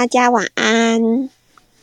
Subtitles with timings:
[0.00, 1.28] 大家晚安，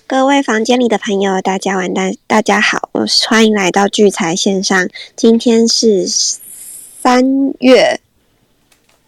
[0.07, 4.89] 各位房间里的朋友，大家晚安，大家好，我是欢迎来到聚财线上。
[5.15, 8.01] 今天是三月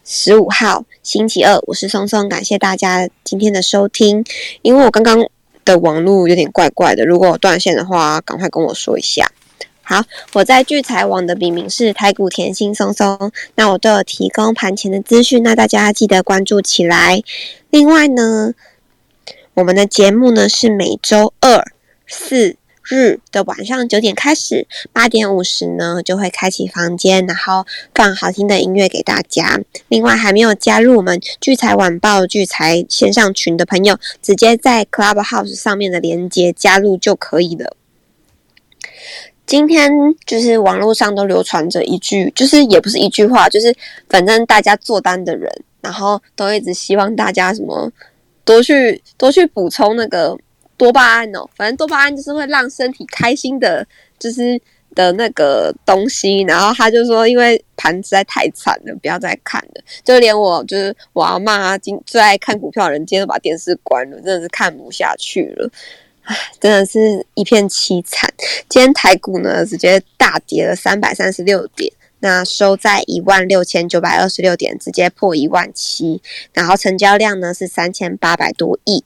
[0.06, 4.24] 十五号，星期二，我是松松，感谢大家今天的收听。
[4.62, 5.28] 因为我刚刚
[5.66, 9.32] 的网络有点怪怪的，如果断线的话，赶快跟我说一下。
[9.82, 10.04] 好，
[10.34, 17.24] 我在聚财网的笔名是台股甜心松松，那我都有提供盘前的资讯，那大家记得关注起来。
[17.72, 18.54] 另外呢，
[19.56, 21.64] 我们的节目呢是每周二、
[22.08, 29.60] 四日的晚上九点开始，八点五十呢就会开启房间，然后放好听的音乐给大家。
[29.90, 37.76] 另外，还没有加入我们聚财晚报聚财线上群的朋友，直接在 Clubhouse 上面的连接加入就可以了。
[39.46, 39.92] 今天
[40.26, 43.76] 就是网络上都流传着一句，就是也不是一句话，就是
[44.08, 47.92] 反正大家做单的人，然后都一直希望大家什么
[48.50, 50.36] 多去多去补充那个
[50.76, 53.86] 多巴胺哦，反正多巴胺就是会让身体开心的，
[54.18, 54.60] 就是
[54.96, 56.42] 的那个东西。
[56.42, 59.84] 然后他就说，因为盘实在太惨了，不要再看了。
[60.04, 65.70] 就连我就是我阿妈今最爱看股票的人，今天都把电视关了，真的是看不下去了。
[66.24, 68.28] 唉真的是一片凄惨。
[68.68, 76.22] 今天台股呢，直接大跌了三百三十六点，那收在一万六千九百二十六点，直接破一万七。
[76.54, 79.04] 然后成交量呢是三千八百多亿。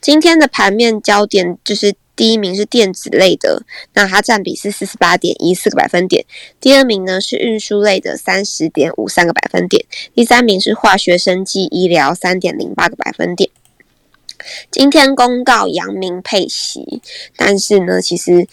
[0.00, 3.62] 今天的盘面焦点就是第一名是电子类的，
[3.94, 6.24] 那它占比是四十八点一四个百分点。
[6.60, 9.84] 第二名呢是运输类的三十点五三个百分点。
[10.14, 13.50] 第三名是化学生技医疗三点零八个百分点。
[14.72, 17.00] 今天公告阳明配息，
[17.36, 18.48] 但是呢，其实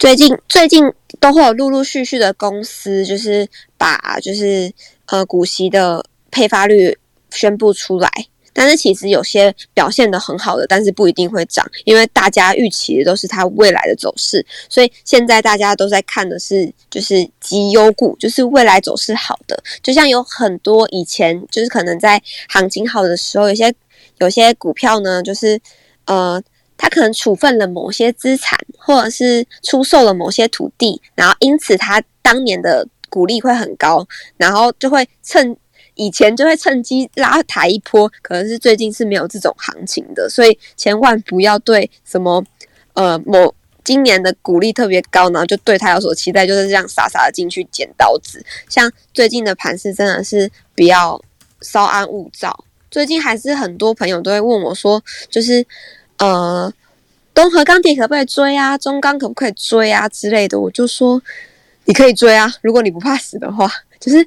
[0.00, 0.82] 最近最近
[1.20, 4.72] 都会有陆陆续续的公司，就是把就是
[5.08, 6.96] 呃股息的配发率
[7.30, 8.10] 宣布出来。
[8.54, 14.44] 但是其实有些表现的很好的，但是不一定会涨，因为大家预期的都是它未来的走势。
[14.70, 19.62] 所以现在大家都在看的是就是绩优股，就是未来走势好的。
[19.82, 23.70] 就像有很多以前就是可能在行情好的时候，有些。
[24.18, 25.58] 有些股票呢，就是
[26.04, 26.42] 呃，
[26.80, 34.08] 他可能处分了某些资产，或者是出售了某些土地，然后因此他当年的股利会很高，
[34.38, 35.54] 然后就会趁
[35.94, 42.42] 以前就会趁机拉抬一波，可能是最近是没有这种行情的，所以千万不要对什么
[42.94, 43.54] 呃某
[43.84, 48.42] 今年的股利特别高，然后就对他有所期待，就是这样傻傻的进去捡刀子。
[48.68, 51.20] 像最近的盘市真的是比较
[51.60, 52.64] 稍安勿躁。
[52.90, 55.64] 最近还是很多朋友都会问我说，就是
[56.20, 56.72] 呃，
[57.34, 58.78] 东河钢铁可不可以追啊？
[58.78, 60.08] 中钢可不可以追啊？
[60.08, 61.20] 之类的，我就说
[61.86, 64.18] 你可以追啊，如果你不怕死的话，就是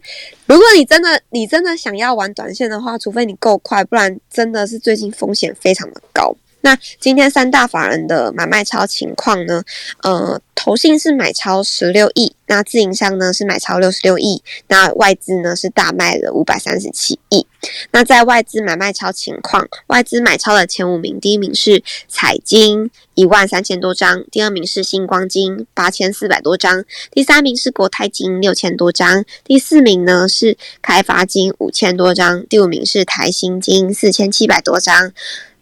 [0.46, 6.36] 如果你真的你真的想要玩短线的话，除非你够快，不然真的是最近风险非常的高。
[6.64, 9.62] 那今天三大法人的买卖超情况呢？
[10.02, 17.46] 呃，投信是买超十六亿，那自营商呢是买超六十六亿，那外资呢是大卖了五百三十七亿。
[17.92, 35.12] 那在外资买卖超情况，外资买超的前五名，第一名是彩金一万三千多张，第二名是星光金八千四百多张，第三名是国泰金六千多张，第四名呢是开发金五千多张，第五名是台新金四千七百多张。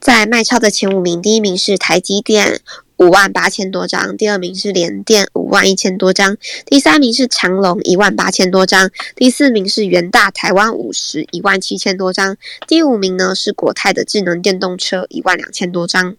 [0.02, 2.60] 在卖超的前五名，第一名是台积电
[2.98, 6.36] 五万八千多张，第二名是联电五万一千多张，
[6.66, 12.36] 第三名是长隆一万八千多张，第四名是元大台湾五十一万七千多张，
[12.68, 16.16] 第五名呢是国泰的智能电动车一万两千多张。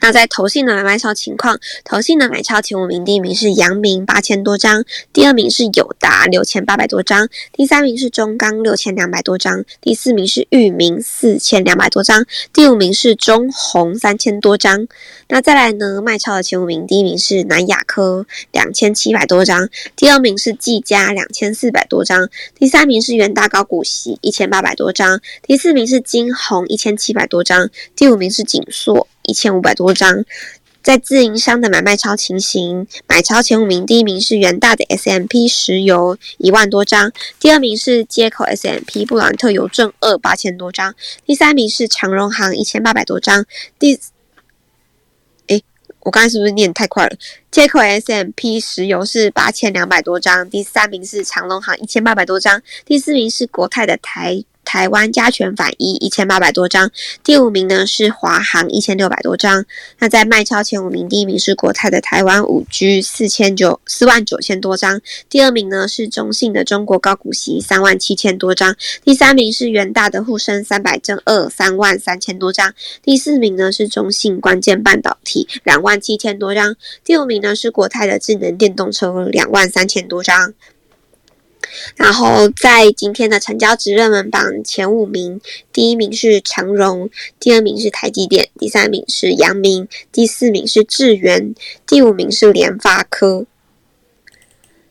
[0.00, 14.86] 那在投信的买超情况，投信的买超前五名，第一名是阳明八千多张，第二名是友达六千八百多张，第三名是中钢六千两百多张，第四名是裕民四千两百多张，第五名是中红三千多张。
[15.28, 29.06] 那再来呢，卖超的前五名，第一名是南亚科两千七百多张，第二名是技嘉两千四百多张，第三名是元大高股息一千八百多张，第四名是金红一千七百多张，第五名是锦硕。
[29.22, 30.24] 一千五百多张，
[30.82, 43.44] 在自营商的买卖超情形，买超前五名，第一名是元大的 S M P 石油一万多张，第二名是接口 S M P 布兰特邮政二八千多张，第三名是长荣行一千八百多张，
[43.78, 43.98] 第，
[45.46, 45.62] 诶，
[46.00, 47.16] 我刚才是不是念太快了？
[47.50, 56.90] 接口 S M P 石油是八千两百多张，第三名是长荣行一千八百多张，第四名是国泰的台台湾加权反一一千八百多张，
[57.22, 59.64] 第五名呢是华航一千六百多张。
[59.98, 72.72] 那在卖超前五名，第一名是国泰的台湾五 G 四千九四万九千多张，第二名呢是中信的中国高股息三万七千多张，第三名是元大的沪深三百正二三万三千多张，
[73.02, 80.54] 第四名呢是中信关键半导体两万七千多张，第五名呢是国泰的智能电动车两万三千多张。
[81.96, 85.40] 然后在今天的成交值热门榜前五名，
[85.72, 87.08] 第一名是长荣，
[87.38, 91.54] 第二名是台积电，第三名是阳明，第四名是智源，
[91.86, 93.46] 第五名是联发科。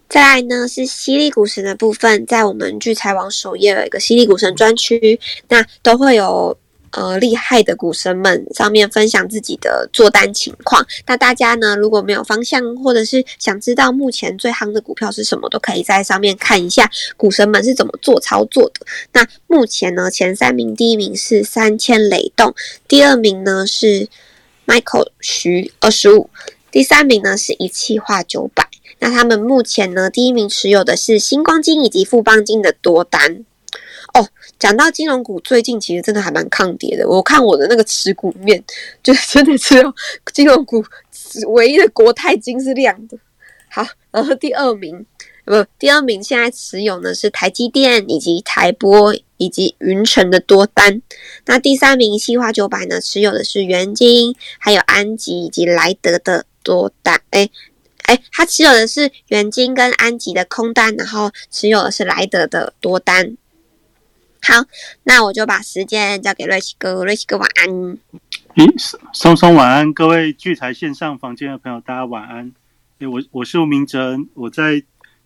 [0.09, 5.19] 再来呢是犀利股神的部分，在我们聚财网首页有一个犀利股神专区，
[5.49, 6.57] 那都会有。
[6.91, 10.85] 呃，厉害的股神们上面分享自己的做单情况。
[11.07, 18.85] 那大家呢，如果没有方向，或者是想知道目前最夯的股票是什么，都可以在上面看一下股神们是怎么做操作的。
[19.13, 22.53] 那目前呢，前三名，第一名是三千雷动，
[22.87, 24.09] 第二名呢是
[24.67, 26.29] Michael 徐二十五，
[26.71, 28.67] 第三名呢是一气化九百。
[28.99, 33.45] 那他们目前呢，第一名持有的是星光金以及富邦金的多单。
[34.13, 34.27] 哦，
[34.59, 37.07] 讲到金融股，最近其实真的还蛮抗跌的。
[37.07, 38.61] 我看我的那个持股面，
[39.01, 39.93] 就真的只有
[40.33, 40.83] 金融股
[41.47, 43.17] 唯一的国泰金是亮的。
[43.69, 45.05] 好，然后第二名，
[45.45, 51.01] 不，第二名现在持有呢是台积电以及台波以及云城的多单。
[51.45, 57.21] 那第三名西化九百呢，持有的是元金，还有安吉以及莱德的多单。
[57.29, 57.49] 哎
[58.03, 63.37] 哎，他持有的是元金跟安吉的空单，然后持有的是莱德的多单。
[64.43, 64.55] 好，
[65.03, 67.69] 那我就把时间交给瑞奇哥，瑞奇哥晚安。
[68.55, 72.51] 咦，松松晚安，各位聚财线上房间的朋友，大家晚安。
[72.99, 74.81] 我我是吴明哲，我在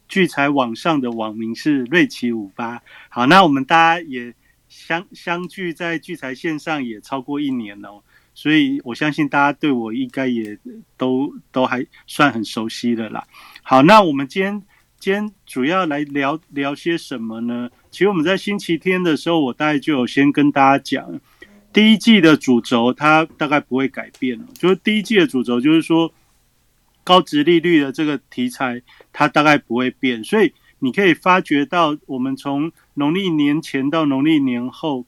[0.09, 2.81] 聚财网上的网名是瑞奇五八。
[3.07, 4.33] 好，那我们大家也
[4.67, 8.03] 相相聚在聚财线上也超过一年了，
[8.33, 10.57] 所以我相信大家对我应该也
[10.97, 13.25] 都都还算很熟悉的啦。
[13.63, 14.61] 好，那我们今天。
[15.05, 17.69] 先主要来聊聊些什么呢？
[17.91, 21.21] 其实我们在星期天的时候，我大概就有先跟大家讲，
[21.71, 24.47] 第一季的主轴它大概不会改变了。
[24.55, 26.11] 就是第一季的主轴，就是说
[27.03, 28.81] 高值利率的这个题材，
[29.13, 30.23] 它大概不会变。
[30.23, 35.05] 所以你可以发觉到，我们从农历年前到农历年后，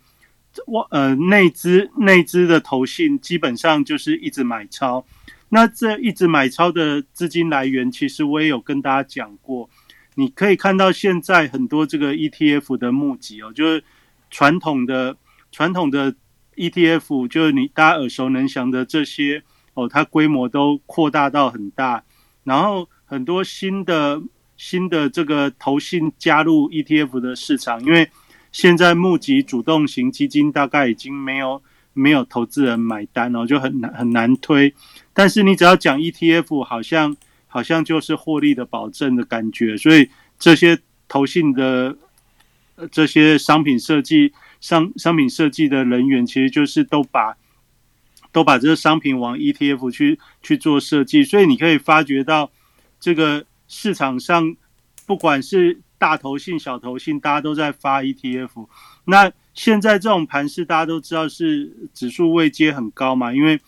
[0.68, 5.04] 我呃内资内资的投信基本上就是一直买超。
[5.50, 9.68] 那这一直买超的资金来源，其实我也有跟大家讲过。
[10.20, 13.84] 你可以看到现在很多这个 ETF 的募集哦，就是
[14.32, 15.16] 传统的
[15.52, 16.16] 传统的
[16.56, 19.44] ETF，就是你大家耳熟能详的这些
[19.76, 22.04] 哦，它规模都扩大到很大，
[22.44, 24.20] 然后很多新的
[24.56, 28.10] 新的这个投信加入 ETF 的市场，因为
[28.52, 31.62] 现在募集主动型基金大概已经没有
[31.94, 34.74] 没有投资人买单哦，就很难很难推。
[35.14, 37.16] 但是你只要讲 ETF，好像。
[37.48, 40.78] 好像就是获利的保证的感觉，所以这些
[41.08, 41.98] 投信的
[42.92, 47.36] 这些商品设计商商品设计的人员，其实就是都把
[48.32, 52.52] 都把这个商品往 ETF 去去做设计，所以你可以发觉到
[53.00, 54.56] 这个市场上
[55.06, 58.68] 不管是大投信、小投信，大家都在发 ETF。
[59.06, 63.60] 那现在这种盘势，大家都知道是指数位阶很高嘛，因为。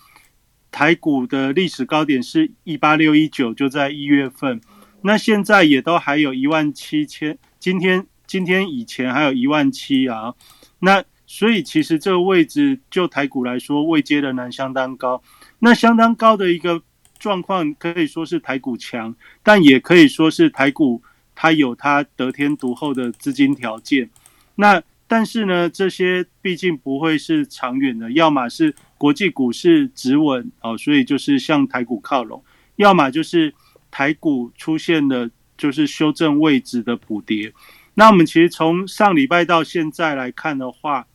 [0.72, 4.62] 台股的历史高点是一八六一九，就在一月份。
[5.02, 10.34] 那现在也都还有一万七千，今天今天以前还有一万七啊。
[10.80, 15.22] 那所以其实这个位置就台股来说，位阶仍然相当高。
[15.60, 16.82] 那相当高的一个
[17.18, 21.02] 状况，可以说是台股强，但也可以说是台股
[21.36, 24.10] 它有它得天独厚的资金条件。
[24.56, 28.74] 那但是呢，这些毕竟不会是长远的，要么是。
[29.00, 32.44] 国际股市止稳哦，所以就是向台股靠拢，
[32.76, 33.54] 要么就是
[33.90, 37.54] 台股出现了就是修正位置的补跌。
[37.94, 41.08] 那我们其实从上礼拜到现在来看的话，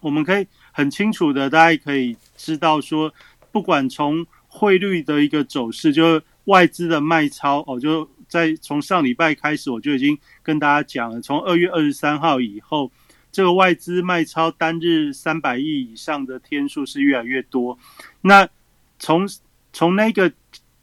[0.00, 3.12] 我们可以很清楚的，大家可以知道说，
[3.52, 12.90] 不管从汇率的一个走势，就外资的卖超哦，就在从上礼拜开始，我就已经跟大家讲了，从二月二十三号以后。
[13.34, 17.76] 这个外资卖超单日三百亿以上的天数是越来越多。
[18.20, 18.48] 那
[19.00, 19.28] 从
[19.72, 20.32] 从那个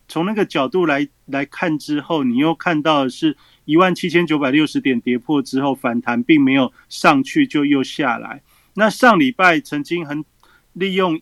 [0.10, 8.42] 从那个角度来来看之后，你又看到是一万七千九百六十点跌破之后反弹，并没有上去就又下来。
[8.74, 10.26] 那上礼拜曾经很
[10.74, 11.22] 利用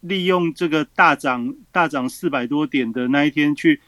[0.00, 3.82] 利用这个大涨大涨四百多点的那一天，去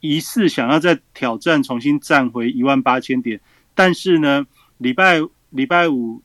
[0.00, 3.38] 疑似想要再挑战重新站回一万八千点，
[3.74, 4.46] 但是呢，
[4.78, 6.22] 礼拜礼拜五。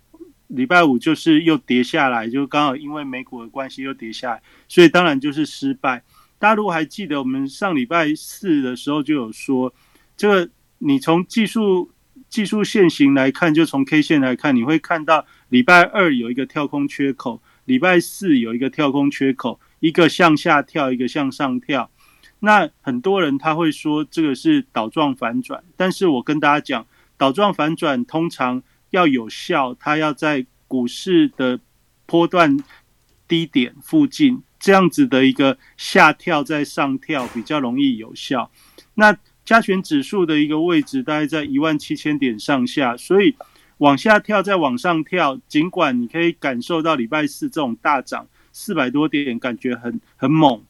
[0.56, 6.04] 礼拜五就是又跌下来，就刚好因为美股的关系又跌下来，所以当然就是失败。
[6.38, 9.74] 大家如果还记得，我们上礼拜四的时候就有说，
[10.16, 11.92] 这个你从技术
[12.30, 21.90] 技术线型来看，就从 K 线来看，你会看到礼拜二有一个跳空缺口，礼拜四有一个跳空缺口，一个向下跳，一个向上跳。
[22.40, 26.86] 那很多人他会说这个是倒状反转，但是我跟大家讲，
[27.18, 28.62] 倒状反转通常
[28.94, 31.60] 要有效，它要在股市的
[32.06, 32.58] 波段
[33.28, 38.52] 低点附近这样子的一个下跳再上跳比较容易有效。
[38.94, 43.36] 那加权指数的一个位置大概在一万七千点上下，所以
[43.80, 50.64] 往下跳再往上跳，尽管你可以感受到礼拜四这种大涨四百多点，感觉很很猛。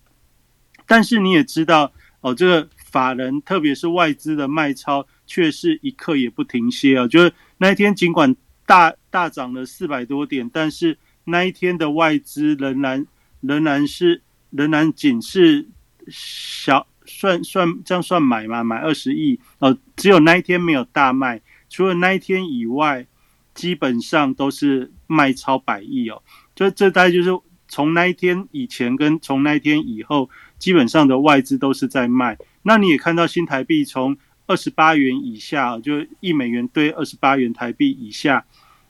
[0.87, 7.07] 但是你也知道哦，这个法人特别是外资的卖超却是一刻也不停歇啊！
[7.07, 7.33] 就是
[7.63, 13.07] 那一天尽管大大涨了四百多点，但是那一天的外资仍然
[13.39, 15.65] 仍然是仍然仅是
[16.09, 23.07] 小算算这样算买嘛，买二十亿哦，只有那一天没有大卖，除了那一天以外，
[23.53, 26.21] 基本上都是卖超百亿哦。
[26.53, 27.29] 就这大概就是
[27.69, 30.29] 从那一天以前跟从那一天以后。
[30.59, 38.45] 基本上的外资都是在卖，那你也看到新台币从二十八元以下，就一美元兑二十八元台币以下，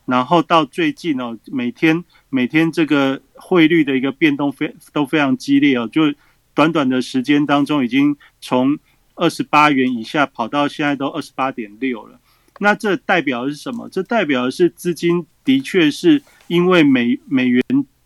[0.05, 6.13] 然后到最近哦，每天每天这个汇率的一个变动非都非常激烈哦，就
[6.53, 8.77] 短短的时间当中，已经从
[9.15, 12.19] 二十八元以下跑到现在都二十八点六了。
[12.60, 13.89] 那这代表的是什么？
[13.89, 17.63] 这代表的是资金的确是因为美美元。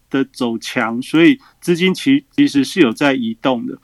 [0.09, 3.77] 的走强，所以资金其其实是有在移动的。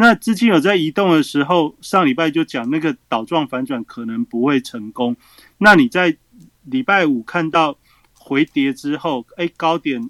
[0.00, 5.16] 那资金有在移动的时候，上礼拜就讲那个倒状反转可能不会成功。
[5.58, 6.16] 那你在
[6.62, 7.76] 礼拜五看到
[8.14, 10.08] 回跌之后，哎，高点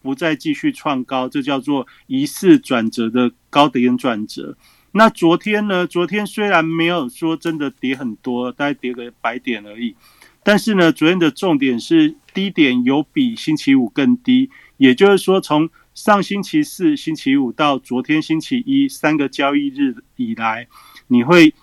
[0.00, 4.56] 不再继续创高，这叫做疑似转折的高点转折。
[4.92, 5.84] 那昨天呢？
[5.84, 9.96] 昨天虽然没有说真的跌很多，大概跌个百点而已，
[10.44, 14.48] 但是呢，昨天的重点是低点有比星期五更低。
[14.76, 20.66] 也就是说，从上星期四、星期五到昨天星期一三个交易日以来，
[21.06, 21.54] 你会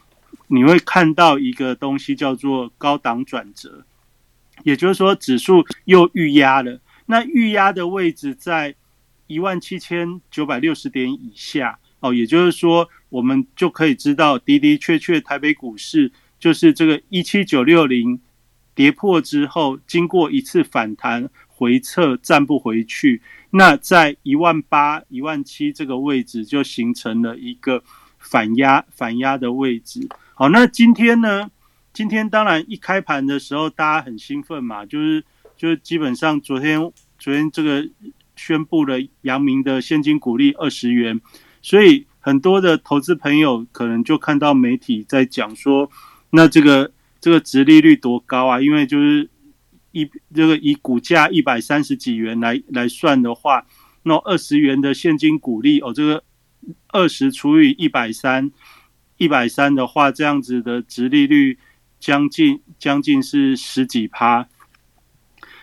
[0.47, 3.85] 你会看到一个东西叫做高档转折，
[4.63, 6.79] 也就是说指数又预压了。
[7.07, 8.73] 那预压的位置在
[9.27, 16.09] 一万七千九百六十点以下哦，也就是说，我们就可以知道的的确确台北股市
[16.39, 18.21] 就是这个一七九六零
[18.73, 21.29] 跌破之后，经过一次反弹。
[21.62, 27.84] 回撤站不回去，那在一万八、一万七这个位置就形成了一个
[28.18, 30.10] 反压、反压的位置。
[30.34, 31.51] 好，那今天呢？
[31.94, 35.24] 今天当然一开盘的时候大家很兴奋嘛，就是
[35.56, 36.80] 就是基本上昨天
[37.20, 37.88] 昨天这个
[38.36, 41.22] 宣布了阳明的现金股利二十元，
[41.62, 45.91] 所以很多的投资朋友可能就看到媒体在讲说，
[46.32, 48.60] 那这个这个值利率多高啊？
[48.60, 49.30] 因为就是。
[49.91, 53.65] 一这个以股价一百三十几元来来算的话，
[54.03, 56.24] 那二十元的现金股利哦，这个
[56.88, 58.51] 二十除以一百三，
[59.17, 61.60] 一百三的话，这样子的值利率
[62.00, 64.48] 将近将近是十几趴。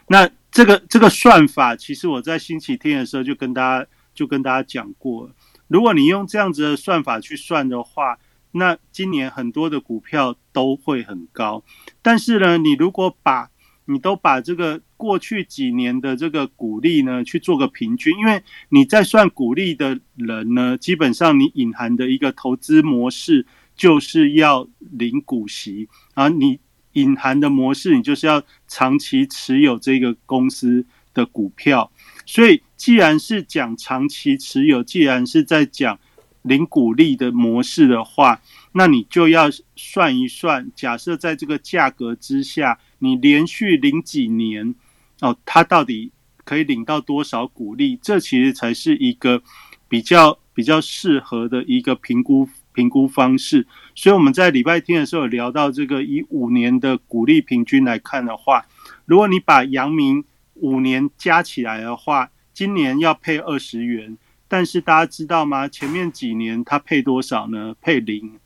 [0.09, 5.31] 那这个这个算法，其实我在星期天的时候就跟大家就跟大家讲过，
[5.67, 8.19] 如果你用这样子的算法去算的话，
[8.53, 11.63] 那今年很多的股票都会很高。
[12.01, 13.51] 但是呢，你如果把
[13.91, 26.61] 你都把这个过去几年的这个股利呢去做个平均，因为你在算股利的人呢，基本上你隐含的一个投资模式就是要领股息，而你
[26.93, 31.91] 隐含的模式你就是要长期持有这个公司的股票。
[32.27, 35.99] 所以，既然是讲长期持有，既然是在讲
[36.43, 38.43] 领股利的模式的话，
[38.73, 42.79] 那你就要算一算，假设在这个价格之下。
[42.99, 44.75] 你连续领几年
[45.21, 46.13] 哦，他到底
[46.45, 47.99] 可以领到多少股利？
[48.01, 49.43] 这其实才是一个
[49.89, 53.67] 比较比较适合的一个评估评估方式。
[53.95, 58.67] 所以我们在礼拜天的时候聊到这个以五年的股利平均来看的话，
[59.07, 60.25] 如果你把阳明
[60.55, 64.17] 五年加起来的话，今年要配二十元，
[64.49, 65.69] 但是大家知道吗？
[65.69, 67.75] 前面几年它配多少呢？
[67.81, 68.39] 配零。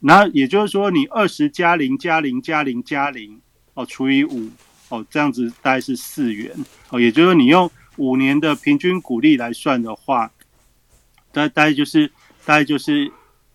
[0.00, 3.40] 那也就是说，你二十加零加零加零加零。
[3.74, 4.50] 哦，除以五，
[4.88, 6.52] 哦，这样子大概是四元，
[6.90, 10.30] 哦，也就是说你用五年的平均股利来算的话，
[11.32, 12.08] 大大概就是
[12.44, 13.10] 大概就是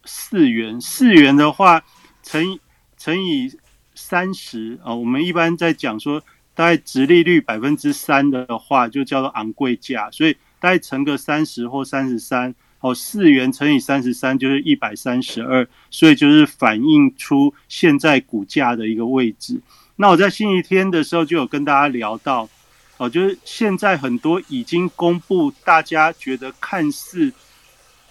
[0.06, 1.84] 四元，四元的话
[2.24, 2.60] 乘以
[2.98, 3.52] 乘以
[3.94, 6.22] 三十，啊，我们一般在讲说
[6.54, 19.60] 大概直利率百分之三的话，就叫做昂贵价，所以大概乘个三十或三十三，哦，四元乘以三十三就是一百三十二，所以就是反映出现在股价的一个位置。
[19.96, 22.50] 那我在星期天的时候就有跟大家聊到，
[22.98, 27.32] 哦，就是现在很多已经公布，大家觉得看似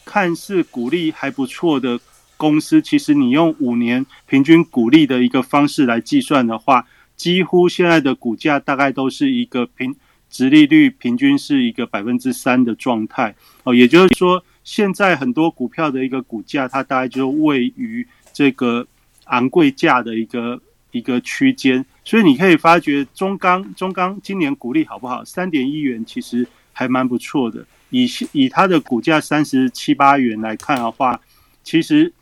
[0.05, 2.01] 看似股利还不错的
[2.37, 6.87] 公司，其实你用五年平均股利的一个方式来计算的话。
[7.17, 9.95] 几乎现在的股价大概都是一个平，
[10.29, 18.85] 值利率平均是一个百分之三的状态哦，也就是说，现在很多股票的一个股价，它大概就位于这个
[19.27, 20.61] 昂贵价的一个
[20.95, 25.25] 一个区间，所以你可以发觉中钢中钢今年股利好不好？
[25.25, 31.21] 三点一元其实还蛮不错的，以以它的股价三十七八元来看的话，
[31.65, 32.13] 其实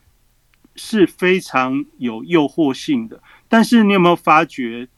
[0.75, 3.23] 是非常有诱惑性的。
[3.47, 4.89] 但是你有没有发觉，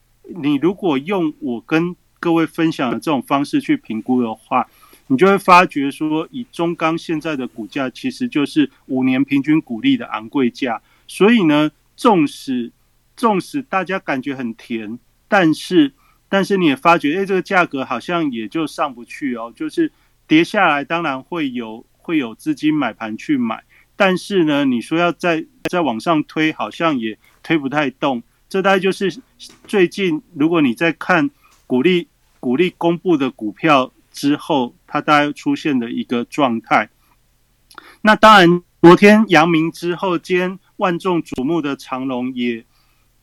[0.41, 4.65] 你如果用我跟各位分享的这种方式去评估的话，
[5.07, 10.81] 你就会发觉说，以中钢现在的股价其实就是五年平均股利的昂贵价。
[11.07, 12.71] 所以呢，纵使
[13.15, 15.93] 纵使大家感觉很甜，但是
[16.27, 19.53] 但是你也发觉，哎，这个价格好像也就上不去哦。
[19.55, 19.91] 就是
[20.27, 23.63] 跌下来，当然会有会有资金买盘去买，
[23.95, 28.21] 但是呢，你说要再再往上推，好像也推不太动。
[28.47, 29.21] 这大概就是
[29.65, 31.29] 最近，如果你在看
[31.65, 32.07] 股利
[32.39, 36.89] 股利公布的股票之后，它大概出现的一个状态。
[38.01, 42.63] 那当然，昨天阳明之后，今天万众瞩目的长隆也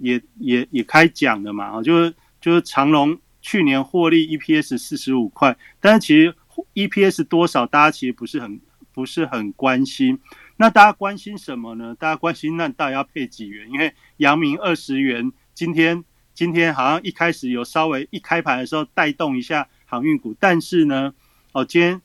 [0.02, 1.66] 也也也开讲了嘛？
[1.66, 6.34] 啊，就是就是长隆去年获利 EPS 四十五块，但是其实
[6.74, 8.60] EPS 多少，大家其实不是很
[8.92, 10.18] 不是很关心。
[10.56, 11.94] 那大家关心什么呢？
[11.98, 13.68] 大家关心那大家要配几元？
[13.70, 16.04] 因为阳明二十元，今天
[16.34, 21.14] 今天好像一开始有稍微一开盘的时候带动一下航运股，但是呢，
[21.52, 22.02] 哦，今天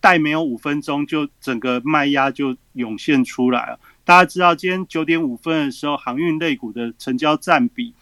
[0.00, 3.80] 带没有五分钟，就整个卖压就涌现出来了。
[4.08, 7.92] 大家知道，今天九点五分的时候，航运类股的成交占比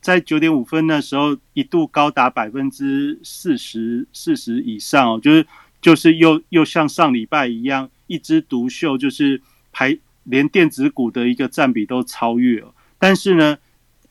[0.00, 5.44] 在九点五分的时候一度高达百分之四十四十以上哦，就是
[5.82, 7.90] 就是又又像上礼拜一样。
[8.06, 9.42] 一枝独秀，就是
[9.72, 12.72] 排连电子股的一个占比都超越了。
[12.96, 13.58] 但是呢，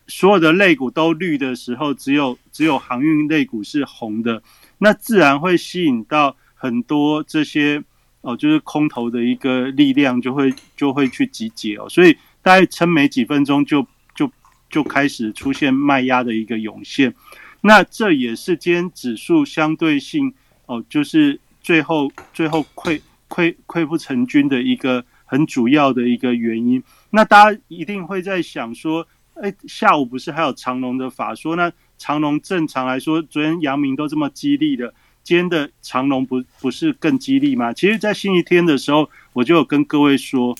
[0.06, 4.44] 所有的类股都绿的时候，只有只有航运类股是红的，
[4.80, 7.82] 那自然会吸引到很多这些
[8.22, 11.88] 哦，就是空头的一个力量就会就会去集结哦。
[11.90, 14.32] 所以大概撑没几分钟，就就
[14.70, 17.14] 就开始出现卖压的一个涌现。
[17.62, 20.34] 那这也是今天指数相对性
[20.66, 23.02] 哦，就是最后最后溃。
[23.30, 31.58] 溃溃不成军的一个很主要的一个原因，那大家一定会在想说，哎，下午不是还有长隆的法说？
[31.58, 34.94] 那长隆正常来说，昨天阳明都这么激励的，
[35.36, 37.74] 天的长龙不不是更激励吗？
[37.74, 40.56] 其实，在星期天的时候，我就有跟各位说，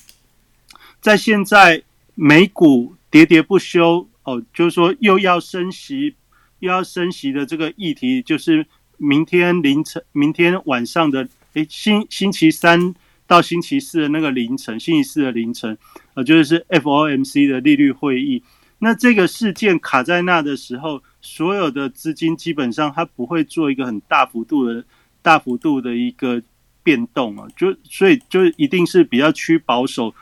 [1.00, 1.82] 在现在
[2.14, 6.14] 美股喋喋不休哦，就是说又要升息，
[6.58, 11.28] 又要升息的这个议题，就是明天凌晨、明天晚上的。
[11.54, 12.94] 诶，星星期三
[13.26, 15.76] 到星期四的那个凌晨，星期四的凌晨，
[16.12, 18.42] 呃，就是 FOMC 的利率会议。
[18.80, 24.84] 那这个事件卡在那的时候，所有的资金基本上它不会做一个很大幅度的、
[25.22, 26.42] 大幅度的一个
[26.82, 30.14] 变动啊，就所以就一定是比较趋保守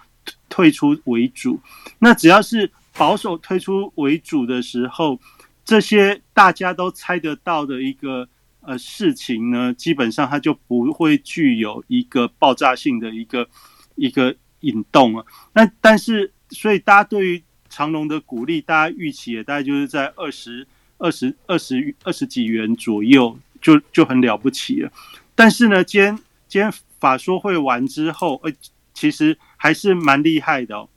[0.49, 1.61] 退出为主。
[1.99, 5.19] 那只要是保守退出为主的时候，
[5.65, 8.29] 这些大家都猜得到的一个。
[8.69, 13.49] 呃，事情呢，基本上它就不会具有一个爆炸性的一个
[13.95, 15.25] 一个引动啊。
[15.53, 20.67] 那但是，所以大家对于长隆的鼓励，大家预期也大概就是在二十
[20.99, 24.91] 二十二十二十几元左右，就就很了不起了。
[25.35, 26.17] 但是呢，今天
[26.49, 28.53] 今天法说会完之后，呃，
[28.95, 30.89] 其实还是蛮厉害的哦。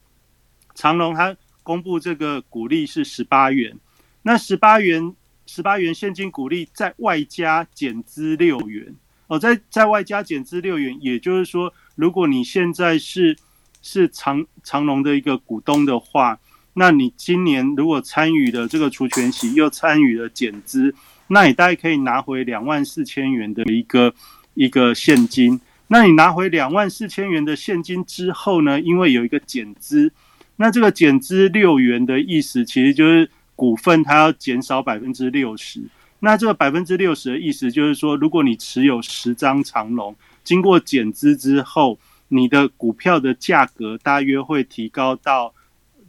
[0.73, 3.77] 长隆它公布这个股利是十八元，
[4.23, 5.15] 那十八元。
[5.51, 13.35] 十八元现金股利，再外加减资六元哦，在在外加减资六元，也就是说，如果你现在是
[13.81, 16.39] 是长长隆的一个股东的话，
[16.79, 20.95] 那你今年如果参与的这个除权息又参与了减资，
[21.27, 24.13] 那你大概可以拿回两万四千元的一个
[24.53, 25.59] 一个现金。
[25.87, 30.11] 那你拿回两万四千元的现金之后呢，因为有一个减资，
[30.55, 33.29] 那这个减资六元的意思，其实就是。
[33.59, 35.81] 股份它要减少百分之六十，
[36.21, 40.15] 那这个百分之六十的意思就是说，如果你持有十张长龙，
[40.45, 45.53] 经过减资之后，你的股票的价格大约会提高到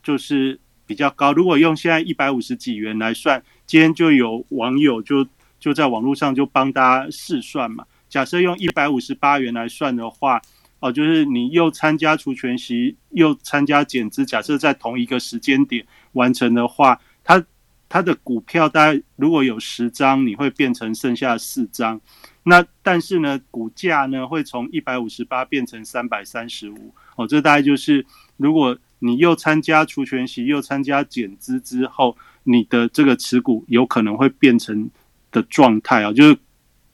[0.02, 1.32] 就是比较高。
[1.32, 5.26] 如果用现在一百五十几元来算，今天就有网友就
[5.58, 10.40] 就在网络上就帮大家试算嘛，假设用一百五十八元来算的话，
[10.80, 17.44] 哦，就是你又参加除权息又参加减资，假设在同一个时间点完成的话，它
[17.88, 22.00] 它的股票大概如果有十张，你会变成剩下四张。
[22.42, 26.94] 那但是呢，股价呢会从一百五十八变成三百三十五。
[27.16, 28.04] 哦，这大概就是
[28.38, 34.88] 如果你又参加除权息又参加减资之后，你的这个持股有可能会变成
[35.32, 36.38] 的状态啊，就是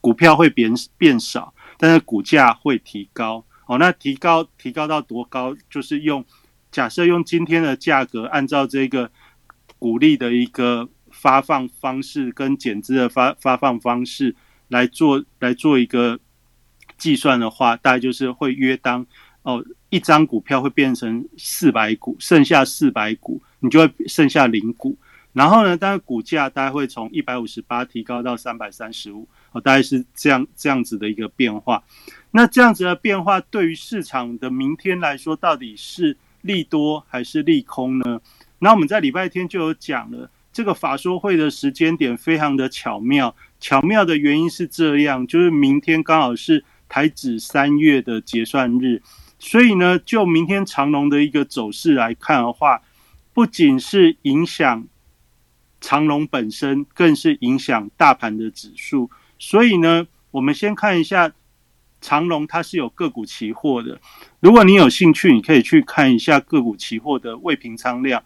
[0.01, 3.45] 股票会变变少，但是股价会提高。
[3.67, 5.55] 哦，那提高提高到多高？
[5.69, 6.25] 就是用
[6.73, 9.11] 假设用今天的价格，按照这个。
[9.79, 14.35] 股利的一个发放方式跟减资的发发放方式
[14.69, 16.19] 来做来做一个
[16.97, 19.07] 计算的话，大概就是会约当
[19.47, 24.97] 哦一张股票会变成四百股，剩下四百股你就会剩下零股。
[25.33, 31.85] 然后呢，当然股价大概会从一百五十八提高到三百三十五，哦，大概是这样这样子的一个变化。
[32.33, 38.21] 那这样子的变化对于市场的明天来说，到底是利多还是利空呢？
[38.59, 43.37] 那我们在礼拜天就有讲了，这个法说会的时间点非常的巧妙。
[43.61, 49.03] 巧妙的原因是这样，就是明天刚好是台指三月的结算日，
[49.47, 52.83] 所以呢，就明天长龙的一个走势来看的话，
[53.33, 54.89] 不仅是影响
[55.81, 59.09] 长龙本身，更是影响大盘的指数。
[59.39, 61.33] 所以呢，我们先看一下
[62.01, 64.01] 长龙，它是有个股期货的。
[64.41, 68.25] 如果你有兴趣，你可以去看一下个股期货的未平仓量。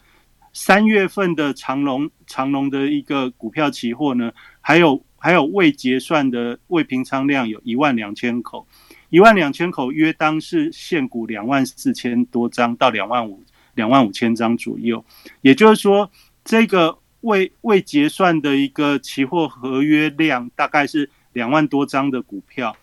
[0.54, 8.66] 三月份的长龙长龙的一个股票期货呢，还有还有未结算的未平仓量有一万两千口，
[9.10, 13.42] 一万两千口约当是现股两万四千多张到两万五
[13.74, 15.04] 两万五千张左右，
[15.42, 16.10] 也就是说，
[16.44, 22.74] 这个未未结算的一个期货合约量大概是两万多张的股票。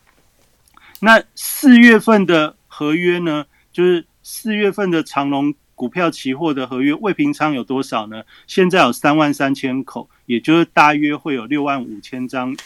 [1.00, 5.54] 那四月份的合约呢，就是四月份的长隆。
[5.78, 8.24] 股票期货的合约未平仓有多少呢？
[8.48, 12.58] 现在有三万三千口，也就是大约会有六万五千张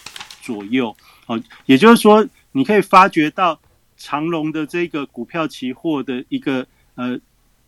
[0.42, 0.96] 左右。
[1.26, 3.60] 哦，也就是说，你可以发觉到
[3.98, 7.20] 长隆的这个股票期货的一个呃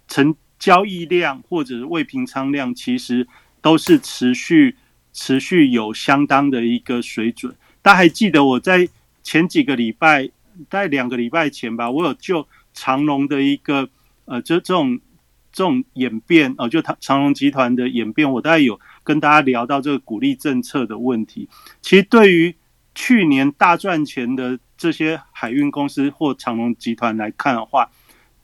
[0.07, 3.27] 成交易量或者是未平仓量，其实
[3.61, 4.75] 都是持续
[5.11, 7.55] 持续有相当的一个水准。
[7.81, 8.87] 大家还记得我在
[9.21, 10.29] 前几个礼拜，
[10.69, 13.89] 在两个礼拜前吧，我有就长隆的一个
[14.25, 14.99] 呃，就这种。
[15.55, 21.47] 这种演变哦，就长长隆集团的演变，我大概有跟大家聊到这个鼓励政策的问题。
[21.79, 22.55] 其实对于
[22.95, 27.89] 去年大赚钱的这些海运公司或长隆集团来看的话，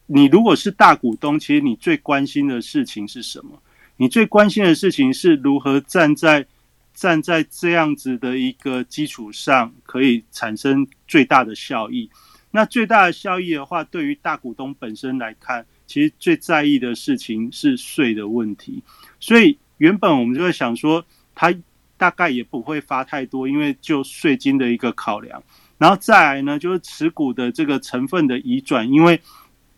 [0.06, 3.62] 你如果是大股东，其实你最关心的事情是什么？
[3.98, 6.46] 你最关心的事情是如何站在
[6.94, 12.10] 站在这样子的一个基础上，可以产生最大的效益。
[12.52, 15.66] 那最大的效益的话，对于大股东本身来看。
[15.86, 18.84] 其实最在意的事情是税的问题，
[19.20, 21.52] 所以原本我们就会想说，他
[21.98, 25.42] 大概也不会发太多，因为就税金的一个考量。
[25.80, 29.20] 然后再来呢，就是持股的这个成分的移转，因为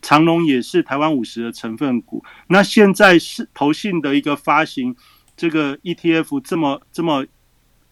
[0.02, 2.22] 长隆也是台湾五十的成分股。
[2.48, 4.94] 那现在是投信的一个发行，
[5.38, 7.26] 这个 ETF 这么这么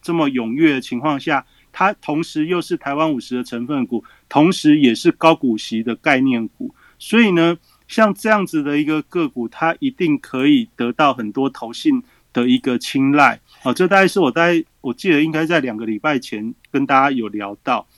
[0.02, 7.56] 这么踊跃的情况下，它同时又是台湾五十的成分股，同时也是高股息的概念股，所以呢。
[7.90, 12.00] 像这样子的一个个股，它一定可以得到很多投信
[12.32, 13.40] 的一个青睐。
[13.64, 17.88] 哦，这大概是我在我记得应该在两个礼拜前跟大家有聊到。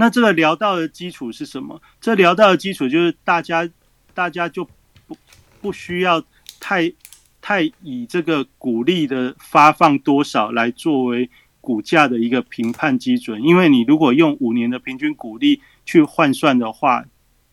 [0.00, 1.82] 那这个聊到的基础是什么？
[2.00, 3.68] 这聊到的基础就是大家
[4.14, 4.64] 大家就
[5.08, 5.16] 不
[5.60, 6.24] 不需要
[6.60, 6.92] 太
[7.40, 11.28] 太以这个股利的发放多少来作为
[11.60, 17.04] 股价的一个评判基准，因为你如果用五年的平均股利去换算的话，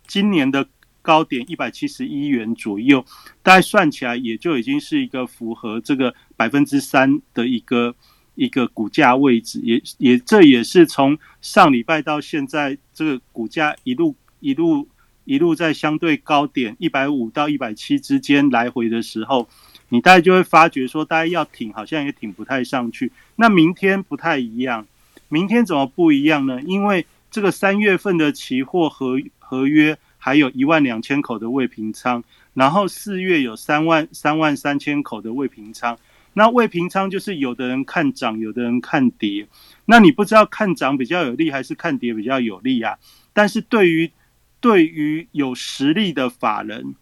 [0.08, 0.68] 今年的。
[1.06, 3.06] 高点一百七十一元左右，
[3.44, 7.94] 大概算起来也就已经是一个符合这个百分之三的一个
[8.36, 14.88] 一个股价位置，也也这也是从上礼拜到现在这个股价一路一路
[15.24, 19.48] 一路在相对高点一百五到一百七之间来回的时候，
[19.89, 23.12] 你大概就会发觉说，大家要挺好像也挺不太上去。
[23.36, 24.86] 那明天不太一样，
[25.30, 26.62] 明天怎么不一样呢？
[26.62, 29.98] 因为这个三月份的期货合合约。
[30.17, 32.24] 还有一万两千口的未平仓，
[32.56, 35.95] 然后四月有三万三万三千口的未平仓。
[36.36, 39.48] 那未平仓就是有的人看涨，有的人看跌。
[39.86, 42.98] 那你不知道看涨比较有利，还是看跌比较有利啊？
[43.34, 44.12] 但是对于
[44.60, 46.95] 对于有实力的法人，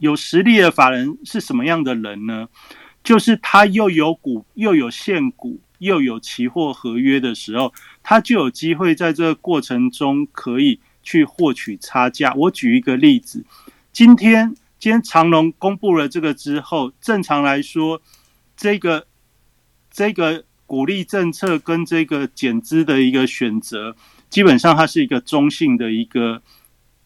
[0.00, 2.48] 有实力的法人是什么样的人呢？
[3.04, 12.34] 就是他又有股又有现股又有期货合约的时候，他就有机会在这个过程中可以去获取差价。
[12.34, 13.44] 我举一个例子，
[13.92, 18.02] 今天今天长隆公布了这个之后，正常来说，
[18.58, 19.06] 这个
[19.90, 23.96] 这个鼓励政策跟这个减资的一个选择，
[24.28, 26.42] 基本上它是一个中性的一个。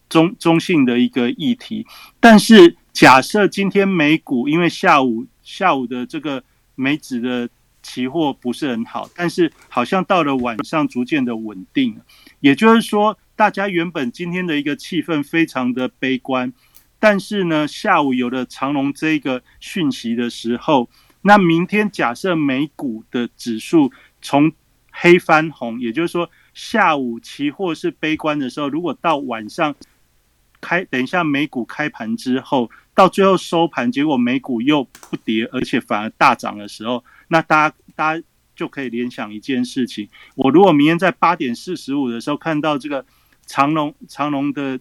[0.08, 1.86] 中中性的一个议题，
[2.20, 7.48] 但是假设今天美股因为下午下午的这个美指的
[7.82, 11.98] 期货不是很好，但是好像到了晚上逐渐的稳定，
[12.40, 16.52] 也就是说，大家原本今天的一个气氛非常的悲观，
[16.98, 20.90] 但是呢，下午有了长隆这一个讯息的时候，
[21.22, 24.52] 那明天假设美股的指数从
[24.90, 29.74] 黑翻红，也就是说下午期货是悲观的时候，如果到晚上。
[30.64, 43.04] 开等一下，美股开盘之后，到最后收盘，结果美股又不跌，而且反而大涨的时候，那大家大家就可以联想一件事情：我如果明天在八点四十五的时候看到这个
[43.44, 44.78] 长隆长隆的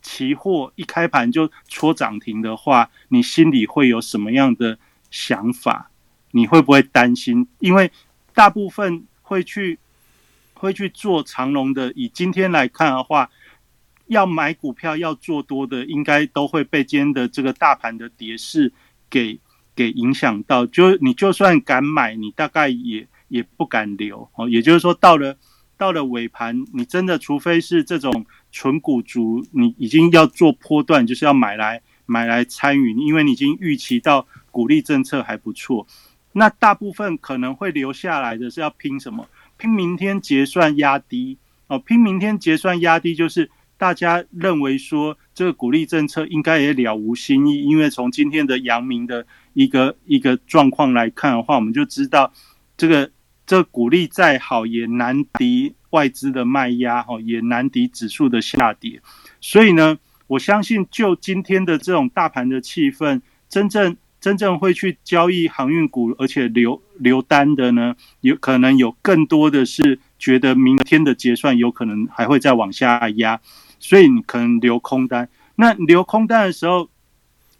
[0.00, 4.78] 期货一开盘就戳涨停的话，你心里会有什么样的
[5.14, 5.90] 想法？
[6.32, 7.46] 你会不会担心？
[7.60, 7.92] 因为
[8.34, 9.78] 大部分会去
[10.54, 13.30] 会去做长龙的，以今天来看的话。
[14.08, 18.70] 要买股票要做多的，应该都会被今天的这个大盘的跌势
[19.08, 19.40] 给
[19.74, 20.66] 给影响到。
[20.66, 24.46] 就你就算敢买，你大概也也不敢留哦。
[24.46, 25.38] 也就是说，到了
[25.78, 35.86] 到了尾盘，你真的除非是这种纯股族，你已经要做波段，就是要买来买来参与，因为你已经预期到鼓励政策还不错。
[36.32, 39.28] 那大部分可能会留下来的是要拼什么？
[39.58, 41.36] 拼明天结算压低
[41.66, 43.50] 哦，拼明天结算压低就是。
[43.76, 52.32] 大家认为说这个鼓励政策应该也了无新意，因为从今天的阳明的一个一个状况来看的话，我们就知道
[52.76, 53.10] 这个
[53.44, 59.02] 这鼓励再好也难敌外资的卖压，哈，也难敌指数的下跌。
[59.40, 73.38] 所以呢，我相信就今天的这种大盘的气氛，真正真正会去交易航运股，而且留留单的呢，有可能有更多的是觉得明天的结算有可能还会再往下压。
[73.78, 76.88] 所以你可能留空单，那留空单的时候，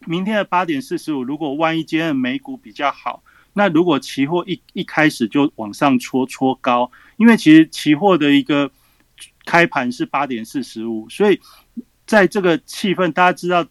[0.07, 3.23] 明天的八点四十五，如果万一今天的美股比较好，
[3.53, 8.71] 那如果期货一一开始就往上戳戳高，因为其实期货的一个
[9.45, 11.39] 开盘是八点四十五，所以
[12.07, 13.67] 在这个气氛，大家知道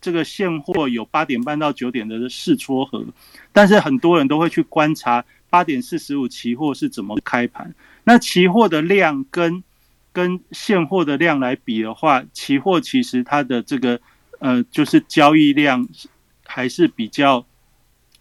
[0.00, 3.04] 这个现货有八点半到九点的试撮合，
[3.52, 9.62] 但是很多人都会去观察八点四十五期货是怎么开盘，那期货的量跟。
[10.12, 14.00] 跟现货的量来比的话，期货其实它的这个
[14.40, 15.88] 呃，就是交易量
[16.44, 17.46] 还是比较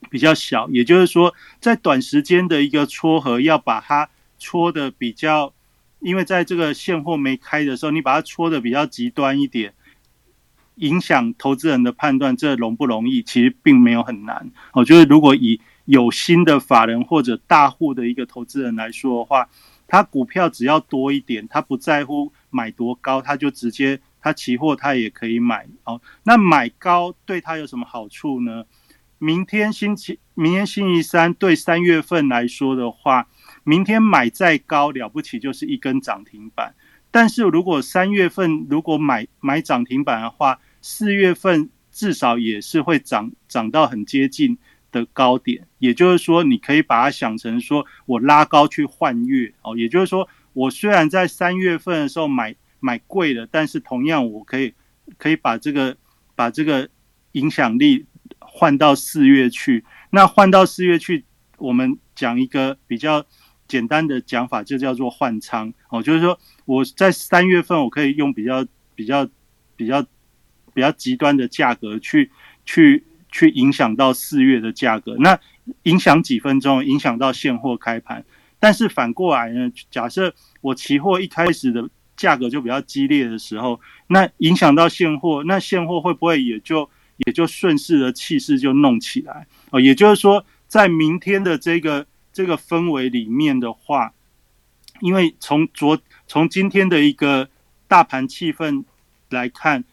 [0.07, 0.69] 比较小。
[0.69, 5.51] 也就是说，在短时间的一个撮合，要把它撮的比较，
[5.99, 9.73] 因为在这个现货没开的时候，你把它撮的比较极端一点，
[10.79, 13.21] 影响投资人的判断，这容不容易？
[13.21, 14.49] 其实并没有很难。
[14.73, 19.47] 我觉得，如果以有心的法人或者大户的一个投资人来说的话，
[19.87, 25.99] 他股票只要多一点，他不在乎买多高，他就直接他期货他也可以买哦。
[26.23, 28.65] 那买高对他有什么好处呢？
[29.17, 33.27] 明天星期明天星期三对三月份来说的话，
[33.63, 36.73] 明天买再高了不起就是一根涨停板。
[37.11, 44.57] 但是如果三月份如果买买涨停板的话，四月份至少也是会涨涨到很接近。
[44.91, 54.73] 的高点，也就是说，你可以把它想成说，我拉高去换月哦，也就是说，我虽然在三月份的时候买买贵了，但是同样我可以
[55.19, 55.95] 可以把这个
[56.33, 56.89] 把这个
[57.33, 58.07] 影响力
[58.39, 59.85] 换到四月去。
[60.09, 61.23] 那换到四月去，
[61.59, 63.23] 我们讲一个比较
[63.67, 68.65] 简单的讲法，就叫做换仓哦，就是说我在三月份我可以用比较
[68.95, 69.29] 比较
[69.75, 70.03] 比较
[70.79, 72.31] 比较极端的价格去
[72.65, 73.03] 去。
[73.31, 75.39] 去影响到四月的价格，那
[75.83, 78.25] 影响几分钟，影响到现货开盘。
[78.59, 81.87] 但是反过来呢，假设我期货一开始的
[82.17, 89.45] 价格就比较激烈的时候，那影响到现货，那现货会不会也就也就顺势的气势就弄起来？
[89.69, 94.11] 哦，也就是说，在明天的这个这个氛围里面的话，
[95.01, 97.47] 因为从昨从今天的一个
[97.87, 98.85] 大盘气氛
[99.29, 99.83] 来看。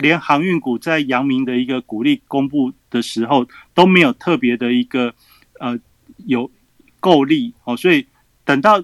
[0.00, 5.14] 连航运股在阳明的一个股利公布的时候都没有特别的一个
[5.58, 5.78] 呃
[6.26, 6.50] 有
[6.98, 8.06] 够力哦，所以
[8.44, 8.82] 等到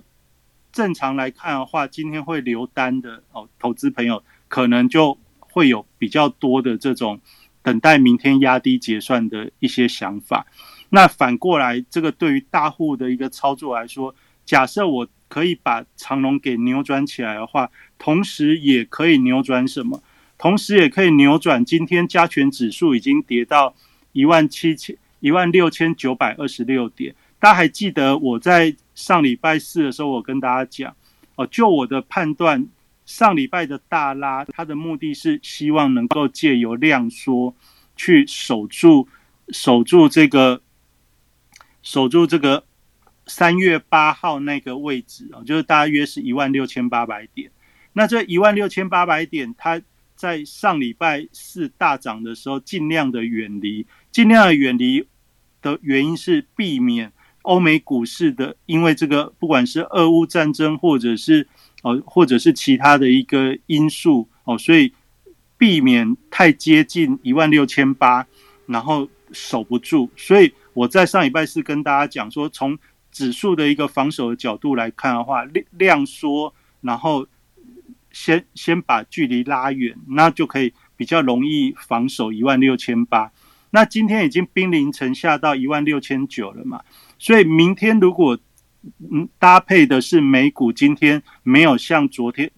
[0.72, 7.20] 正常来看的话，今天会留单的哦，投资朋友可能就会有比较多的这种
[7.62, 10.46] 等待明天压低结算的一些想法。
[10.90, 20.00] 那反过来，这个对于大户的一个操作来说，假设我可以把长龙给扭转起来的话，同时也可以扭转什么？
[20.38, 23.74] 同时也可以扭转今天加权指数已经跌到
[24.12, 27.14] 一万七千一万六千九百二十六点。
[27.38, 30.96] 大家还记得我在上礼拜四的时候，我跟大家讲
[31.36, 32.66] 哦，就我的判断，
[33.04, 37.54] 上礼拜的大拉，它的目的是希望能够借由量缩
[37.94, 39.08] 去守住
[39.50, 40.62] 守住这个
[41.82, 42.64] 守住这个
[43.26, 47.50] 三月八号那个位置啊，就是大约是一万六千八百点。
[47.92, 49.80] 那这一万六千八百点，它
[50.16, 55.06] 在上礼拜四大涨的时候，尽量的远离，尽量的远离
[55.60, 61.46] 的原因是避免欧美股市的，因为这个不管是俄乌战争，或者是
[61.82, 64.92] 哦，或者是其他的一个因素哦，所以
[65.58, 68.26] 避免太接近一万六千八，
[68.66, 70.10] 然后守不住。
[70.16, 72.78] 所以我在上礼拜四跟大家讲说，从
[73.12, 77.26] 指数的一个防守的角度来看的话，量量缩，然后。
[78.16, 83.30] 先先把距离拉远，那就可以比较容易防守一万六千八。
[83.72, 86.82] 那今天已经兵临城下到一万六千九了嘛，
[87.18, 88.38] 所以明天如果
[89.10, 92.50] 嗯搭配的是美股，今天没有像昨天、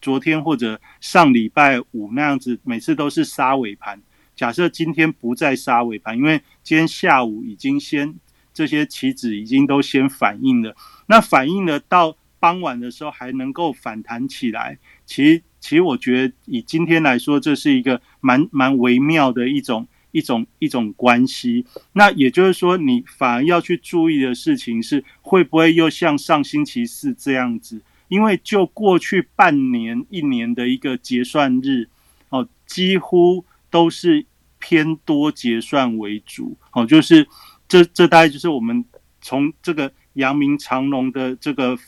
[0.00, 4.00] 昨天或者上礼拜五那样子，每次都是杀尾盘。
[4.34, 8.14] 假设今天不再杀尾盘，因为今天下午已经先
[8.54, 10.74] 这些棋子已经都先反应了，
[11.08, 12.16] 那反应了到。
[12.42, 14.76] 傍晚的时候还能够反弹起来，
[15.06, 21.64] 其实其实我觉得以今天来说，这是一个蛮蛮微妙的一种一种一种关系。
[21.92, 27.80] 那也就是说，你反而要去注意的事情是，会不会又像上星期四这样子？
[28.08, 31.88] 因为就过去半年一年的一个结算日，
[32.30, 34.26] 哦，几乎都是
[34.58, 36.56] 偏多结算为主。
[36.72, 37.24] 哦，就是
[37.68, 38.84] 这这大概就是我们
[39.20, 41.78] 从这个阳明长隆的这个。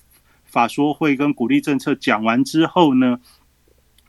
[0.55, 3.19] 法说会跟鼓励政策讲完之后呢，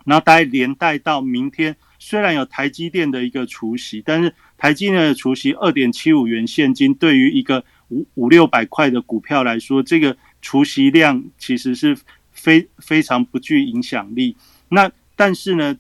[0.05, 11.97] 然后大概连带到明天，虽然有台积电的一个除息，但是台积电的除息二点七五元现金，对于一个五五六百块的股票来说，这个除息量其实是
[12.31, 14.37] 非非常不具影响力。
[14.69, 15.75] 那但是呢，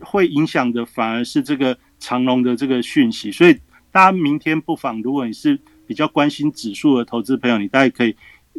[0.00, 3.32] 会影响的反而是这个长隆的这个讯息。
[3.32, 3.58] 所以
[3.90, 8.14] 大家明天不妨，如果你是比较关心指数的投资朋友，你大概可以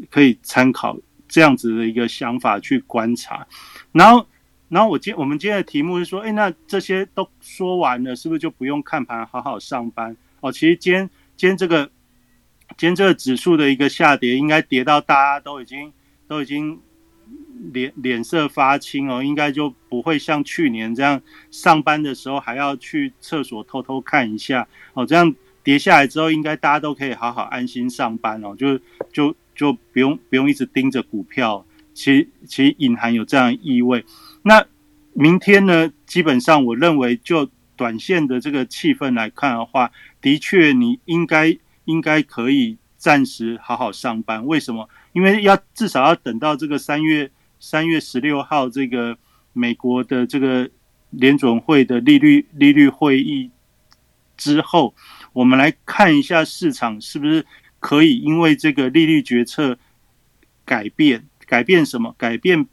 [0.09, 0.97] 可以参考。
[1.27, 3.45] 这样子的一个想法去观察，
[3.91, 4.25] 然后，
[4.69, 10.15] 然后我今我们今天的题目是说，哎，那这些都说完了，是不是就不用看盘，好好上班？
[10.39, 11.85] 哦，其实今天今天这个
[12.77, 15.91] 今天这个指数的一个下跌，应该跌到大家都已经
[16.27, 16.79] 都已经
[17.73, 28.79] 脸脸色发青哦，应该就不会像去年这样上班的时候还要去厕所偷偷看一下哦，这样跌下来之后，应该大家都可以好好安心上班哦，就
[29.11, 29.35] 就。
[29.57, 34.05] 就不用不用一直盯着股票，其其实隐含有这样意味。
[34.43, 34.65] 那
[35.13, 35.91] 明天呢？
[36.05, 39.91] 基本上我认为，就短线的这个气氛来看的话，
[40.21, 44.45] 的确你应该应该可以暂时好好上班。
[44.45, 44.87] 为什么？
[45.13, 49.17] 因为要至少要等到这个三月三月十六号这个
[49.53, 50.69] 美国的这个
[51.09, 53.49] 联准会的利率利率会议
[54.37, 54.93] 之后，
[55.33, 57.43] 我们来看一下市场是不是。
[57.87, 59.79] 可以因为这个利率决策
[60.65, 62.13] 改变，改变什么？
[62.17, 62.67] 改变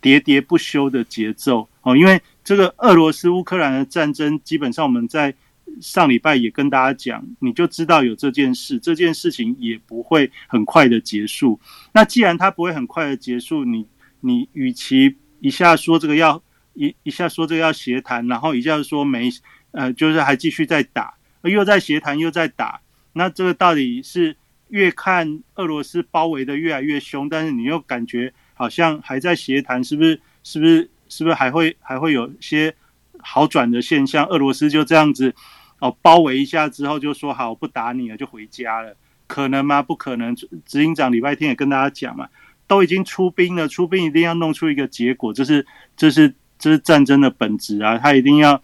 [0.00, 1.96] 喋喋不休的节奏哦。
[1.96, 5.34] 因为这个俄罗斯乌克兰的战争，基本上我们在
[5.80, 11.58] 上礼拜也跟大家讲，你就知道有这件事，这件事情也不会很快的结束。
[11.92, 13.84] 那既然它不会很快的结束，你
[14.20, 16.40] 你与其一下说这个要
[16.74, 19.28] 一一下说这个要协谈，然后一下说没
[19.72, 22.80] 呃，就是还继续在打，又在协谈又在打，
[23.14, 24.36] 那这个到底是？
[24.72, 30.18] 越看俄罗斯包围的越来越凶，但是你又感觉好像还在协谈，是不是？
[30.42, 30.90] 是不是？
[31.10, 32.74] 是不是还会还会有些
[33.18, 34.24] 好转的现象？
[34.28, 35.34] 俄罗斯就这样子
[35.78, 39.82] 哦，包围一下之后就说好不打你了，就回家了，可能吗？
[39.82, 40.34] 不可能。
[40.34, 42.26] 执行长礼拜天也跟大家讲嘛，
[42.66, 45.66] 都已经出兵了，出兵一定要弄出一个结果，这是
[45.98, 48.62] 这是这是战争的本质啊，他一定要。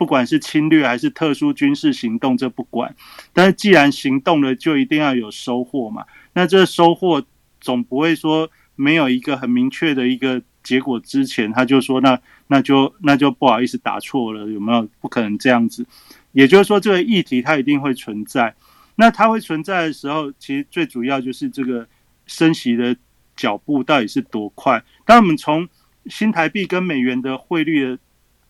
[0.00, 2.96] 不管是侵略还是特殊军事行动，这不管。
[3.34, 6.06] 但是既然行动了，就一定要有收获嘛。
[6.32, 7.22] 那这收获
[7.60, 14.88] 总不会说没有一个很明确的一个结果之前，他就说那那就那就不好意思打错了，有没有？
[15.02, 15.84] 不可能这样子。
[16.32, 18.54] 也就是说，这个议题它一定会存在。
[18.94, 21.86] 那它会存在的时候，其实最主要就是这个
[22.24, 22.96] 升息的
[23.36, 24.82] 脚步到底是多快。
[25.04, 25.68] 当我们从
[26.06, 27.98] 新台币跟美元的汇率的。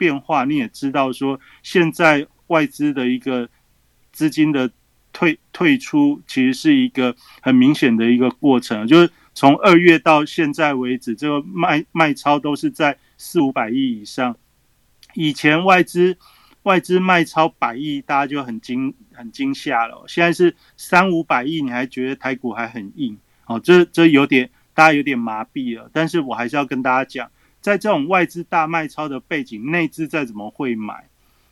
[0.01, 3.47] 变化你也知道，说现在外资的一个
[4.11, 4.71] 资金的
[5.13, 14.35] 退退出，其实是一个很明显的一个过程，就是从二月到现在为止，这个卖卖超都是在四五百亿以上。
[15.13, 16.17] 以前外资
[16.63, 20.03] 外资卖超百亿，大家就很惊很惊吓了。
[20.09, 23.19] 现在是三五百亿，你还觉得台股还很硬？
[23.45, 25.91] 哦，这这有点大家有点麻痹了。
[25.93, 27.31] 但是我还是要跟大家讲，
[27.61, 31.09] 在这种外资大卖超的背景，内资再怎么会买，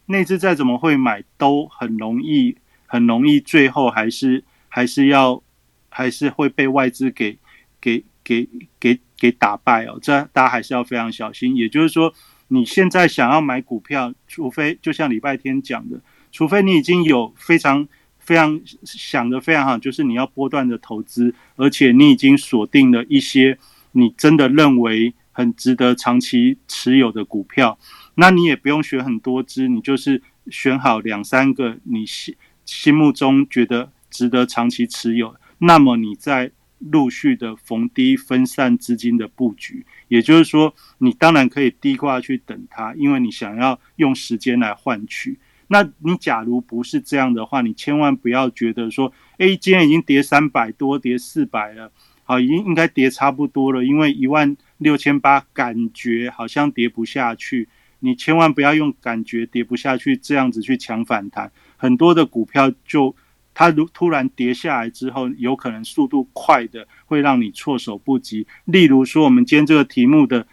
[0.06, 2.56] 内资再怎么会买，都很容易
[2.86, 5.42] 很容易，最后还是还是要
[5.88, 7.38] 还是会被外资给
[7.80, 8.48] 给给
[8.80, 9.98] 给给打败哦。
[10.00, 11.56] 这大家还是要非常小心。
[11.56, 12.12] 也就是说。
[12.50, 16.00] 你现在想要买股票，除非就像礼拜天讲的，
[16.32, 17.86] 除非你已经有非常
[18.18, 23.58] 非常想的非常好，就是你要波段的投资，而且你已经锁定了一些
[23.92, 27.78] 你真的认为很值得长期持有的股票，
[28.16, 30.20] 那你也不用选很多只，你就是
[30.50, 32.34] 选好两三个你心
[32.64, 36.50] 心目中觉得值得长期持有，那么你在。
[36.92, 45.40] 陆续的逢低分散资金的布局，也就是说，你当然可以低挂去等它，因为你想要用时间来换取。
[45.66, 51.90] 那你假如不是这样的话，你千万不要觉得说，哎，今天已经跌三百多，跌四百了，
[52.22, 57.68] 好，已经应该跌差不多了，因为一万六千八感觉好像跌不下去。
[58.00, 63.14] 你千万不要用感觉跌不下去这样子去抢反弹，很多的股票就。
[63.54, 68.46] 它如突然跌下来之后，有可能速度快的会让你措手不及。
[68.66, 70.46] 例如说，我们今天这个题目的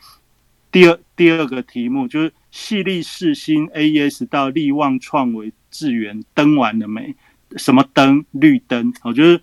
[0.72, 7.16] 第二第二个题目就是“细粒世新 AES 到力旺创维智源登完了没？
[7.58, 8.26] 什么灯？
[8.32, 8.92] 绿灯？
[9.04, 9.40] 我觉得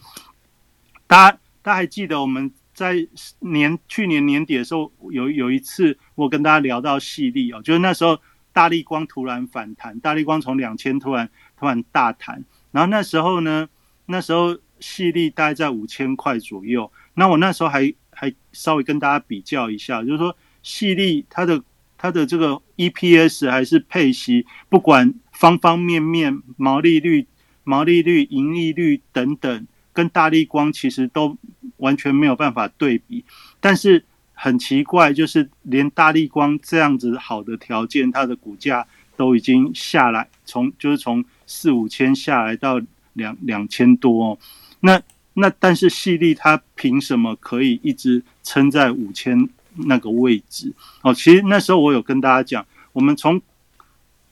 [1.06, 3.06] 大家大家还记得我们在
[3.40, 8.18] 年去年年底的时候有有一次我跟大家聊到细粒哦，就是那时候
[8.52, 12.44] 大力光突然反弹，大力光从两千突然突然大弹。
[12.70, 13.68] 然后那时候呢，
[14.06, 16.90] 那时候细粒大概在五千块左右。
[17.14, 21.62] 那我那时候还还稍微跟大家比较一下，就是说细粒它的
[21.98, 27.26] 它的这个 EPS 还是配息，不管方方面面，毛利率、
[27.64, 31.36] 毛利率、盈利率等等，跟大力光其实都
[31.82, 33.22] 完全没有办法对比。
[33.60, 34.02] 但是
[34.32, 41.24] 很奇怪，就是连大力光这样子好的条件，它的股价都已经下来，从就是从。
[41.44, 42.80] 四五千下来到
[43.12, 44.38] 两两千多哦，
[44.80, 45.02] 那
[45.34, 50.72] 那但是细粒它凭什么可以一直撑在五千那个位置
[51.02, 51.12] 哦？
[51.12, 53.42] 其实那时候我有跟大家讲，我们从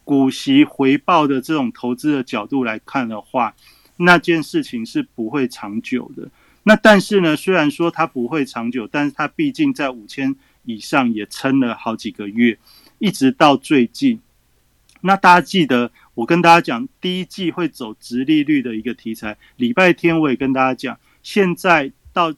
[0.02, 3.54] 股息回报的这种投资的角度来看的话，
[3.98, 6.30] 那件事情是不会长久的。
[6.62, 10.34] 那但是呢，虽然说它不会长久，但是它毕竟在五千
[10.64, 12.58] 以上也撑了好几个月，
[12.98, 14.20] 一直到最近。
[15.00, 15.90] 那大家记得。
[16.14, 19.38] 我跟大家讲，第一季会走直利率的一个题材。
[19.56, 22.34] 礼拜天我也跟大家讲，现在到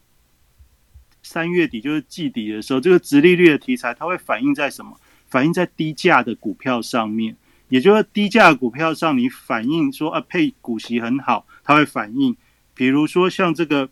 [1.21, 5.01] 三月底就是季底的时候，这个直利率的题材它会反映在什么？
[5.27, 7.35] 反映在低价的股票上面，
[7.71, 12.37] 也就是低价股票上，你反映说啊配股息很好，它会反映。
[12.75, 13.89] 比如说像这个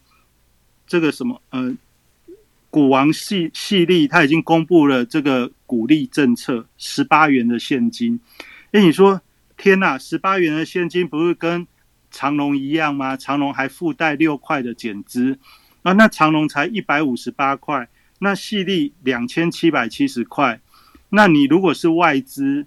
[0.90, 1.72] 这个什么呃
[2.68, 8.18] 股王系系列，它已经公布了这个股利政策，十八元的现金。
[8.72, 9.22] 哎，你说？
[9.56, 11.66] 天呐，十八元的现金不是跟
[12.10, 13.16] 长隆一样吗？
[13.16, 15.38] 长隆还附带六块的减资，
[15.82, 17.88] 啊，那长隆才一百五十八块，
[18.18, 20.60] 那细粒两千七百七十块，
[21.10, 22.66] 那你如果是外资，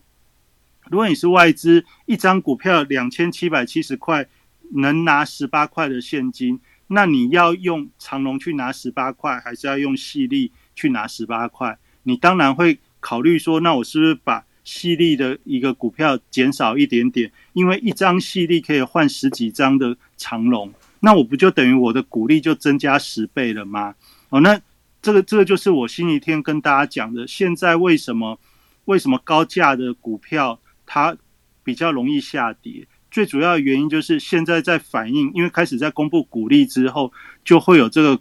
[0.90, 4.30] 如果你是外资，一张股票两千七百七十块
[4.76, 11.78] 能拿十八块的现金，那你要用长龙去拿十八块，还是要用细粒去拿十八块？
[12.04, 23.96] 你当然会考虑说，那我是不是把细粒的一个股票减少一点点，因为一张细粒可以换十几张的长龙，那我不就等于我的股利就增加十倍了吗？
[24.30, 24.60] 哦，那
[25.02, 28.40] 这个这个就是我星期天跟大家讲的，现在为什么
[28.86, 31.16] 为什么高价的股票它
[31.64, 32.88] 比较容易下跌？
[33.14, 37.14] 最主要的原因就是现在在反映，因为开始在公布股利之后，
[37.46, 38.20] 就会有这个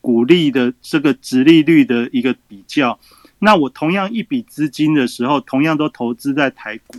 [0.00, 2.98] 股利的这个值利率的一个比较。
[3.38, 6.98] 那我同样一笔资金的时候，同样都投资在台股。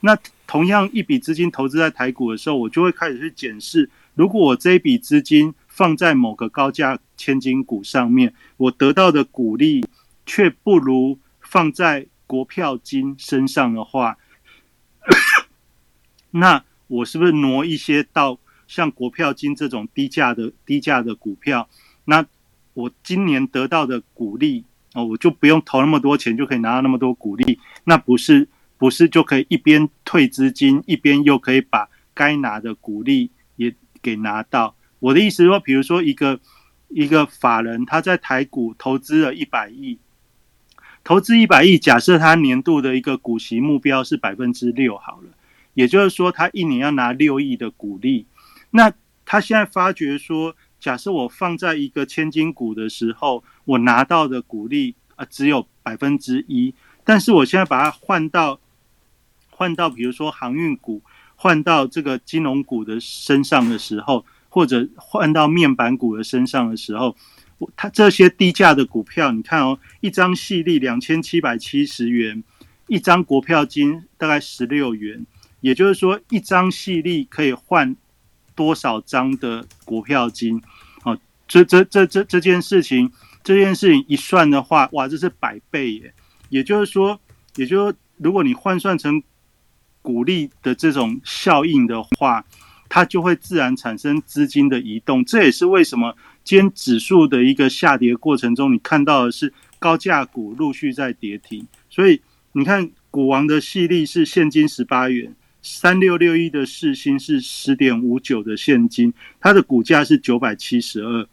[0.00, 0.14] 那
[0.46, 9.82] 同样一笔资金投资在台股的时候，我就会开始去检视，如果我这一笔资金放在某个高价千金股上面，我得到的股利
[10.26, 14.18] 却不如放在国票金身上的话，
[16.32, 21.68] 那我是不是挪一些到像国票金这种低价的低价的股票？
[22.04, 22.26] 那
[22.74, 24.64] 我今年得到的股利？
[24.94, 34.76] 哦，我就不用投那么多钱，就可以拿到那么多股利，那不是不是就可以一边退资金，一边又可以把该拿的股利也给拿到。
[35.00, 36.38] 我的意思说，比如说一个
[36.86, 39.98] 一个法人他在台股投资了一百亿，
[41.02, 45.33] 投资一百亿，假设他年度的一个股息目标是百分之六好了，
[45.74, 48.26] 也就是说他一年要拿六亿的股利。
[48.70, 48.92] 那
[49.26, 58.58] 他现在发觉说，假设我放在一个千金股的时候，我拿到的股利啊只有百分之一，但是我现在把它换到
[59.50, 61.02] 换到比如说航运股。
[61.36, 67.14] 换到这个金融股的身上的时候，或者换到面板股的身上的时候，
[67.74, 72.42] 它这些低价的股票，你看哦，一张细粒两千七百七十元，
[72.86, 75.26] 一张国票金大概十六元，
[75.64, 77.96] 也就是说，一张细粒可以换
[78.54, 80.60] 多少张的国票金？
[81.04, 83.10] 哦，这这这这这件事情，
[83.42, 86.14] 这件事情一算的话，哇，这是百倍耶！
[86.50, 87.18] 也就是说，
[87.56, 89.22] 也就如果你换算成。
[90.04, 92.44] 股利的这种效应的话，
[92.90, 95.24] 它就会自然产生资金的移动。
[95.24, 101.66] 这也是为什么今天指数的一个下跌过程中，你看到的是高价股陆续在跌停。
[101.88, 102.20] 所以
[102.52, 105.34] 你看，股王的细粒是现金十八元，
[105.64, 111.26] 三六六一的市心是十点五九的现金，它的股价是九百七十二。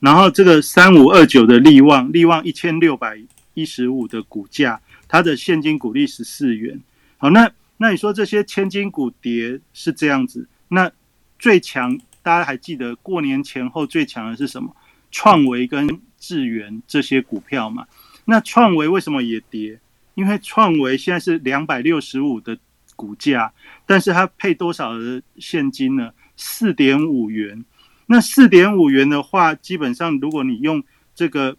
[0.00, 3.16] 然后这个三五二九的利旺，利旺一千六百
[3.54, 6.80] 一十五的股价，它的现金股利十四元。
[7.16, 10.90] 好，那那你说这些千金股跌是这样子，那
[11.38, 14.74] 最强大家还记得过年前后最强的是什么？
[15.12, 17.86] 创维跟智源这些股票嘛。
[18.24, 19.78] 那创维为什么也跌？
[20.16, 22.58] 因为创维现在是两百六十五的
[23.02, 23.52] 股价，
[23.84, 26.12] 但是它配多少的现金呢？
[26.36, 27.64] 四点五元。
[28.06, 30.82] 那四点五元的话，基本上如果你用
[31.14, 31.56] 这个，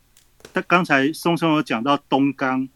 [0.54, 2.70] 他刚才松松有讲到东钢，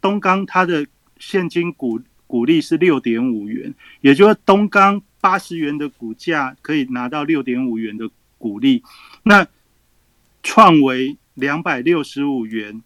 [0.00, 0.86] 东钢它的
[1.18, 2.00] 现金股。
[2.32, 8.08] 股利是六点五元，也就是东钢八十元的股价可以拿到六点五元的
[8.38, 8.82] 股利。
[9.24, 9.46] 那
[10.42, 12.82] 创维两百六十五元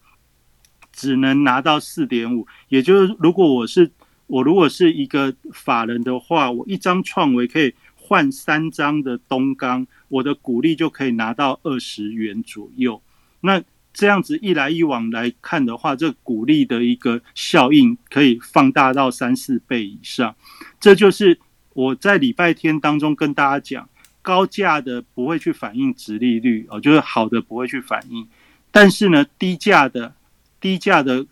[0.91, 3.89] 只能拿到四点五，也就是如果我是
[4.27, 13.01] 我如果是一个法人的话，我一张创维可以换三张的东钢，我的股利就可以拿到二十元左右。
[13.41, 13.63] 那
[13.93, 20.35] 这样子一来一往来看的话，这股利的一个效应可以放大到三四倍以上。
[20.79, 21.39] 这就是
[21.73, 23.89] 我在礼拜天当中跟大家讲，
[24.23, 28.29] 高价的不会去反映值利率哦，就是好的不会去反映，
[28.71, 30.15] 但是呢，低价的
[30.61, 31.25] 低价的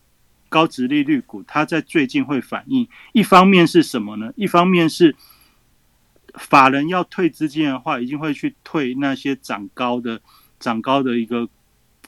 [0.54, 2.86] 高值利率股，它在最近会反映。
[3.12, 4.32] 一方面是什么呢？
[4.36, 5.16] 一方面是
[6.34, 10.20] 法人要退资金的话，一定会去退那些涨高的
[10.60, 11.48] 涨高的一个。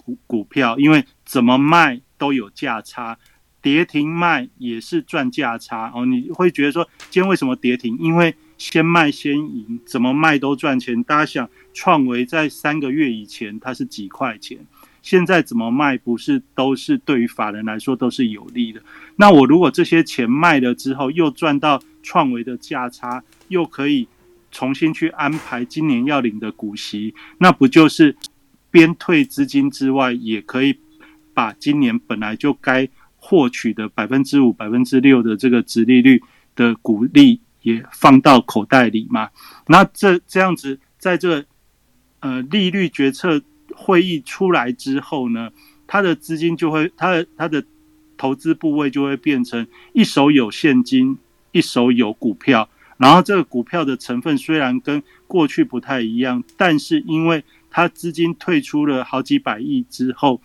[0.05, 3.19] 股股票，因为怎么卖都有价差，
[3.61, 6.07] 跌停卖也是赚价差哦。
[6.07, 7.99] 你会觉得说，今天为什么跌停？
[7.99, 11.03] 因为先卖先赢，怎么卖都赚钱。
[11.03, 14.65] 大家想，创维在三个月以前它是几块钱，
[15.07, 18.83] 现在怎么卖不是都是对于法人来说都是有利的。
[19.15, 24.09] 那我如果这些钱卖了之后，又赚到创维的价差，又可以
[24.51, 28.17] 重新去安排今年要领的股息，那不就是？
[28.69, 30.79] 边退资金之外，也可以
[31.33, 32.87] 把今年本来就该
[33.17, 36.23] 获取的百分之五、百分之六的这个值利率
[36.55, 39.31] 的股利也放到口袋里嘛？
[39.69, 41.47] 那这这样子，在这
[42.21, 43.41] 呃利率决策
[43.77, 45.51] 会议出来之后呢，
[45.87, 47.63] 他的资金就会，他的他的
[48.17, 51.19] 投资部位就会变成一手有现金，
[51.53, 60.41] 一手有股票，然后这个股票的成分虽然跟过去不太一样，但是因为他资金退出了好几百亿之后，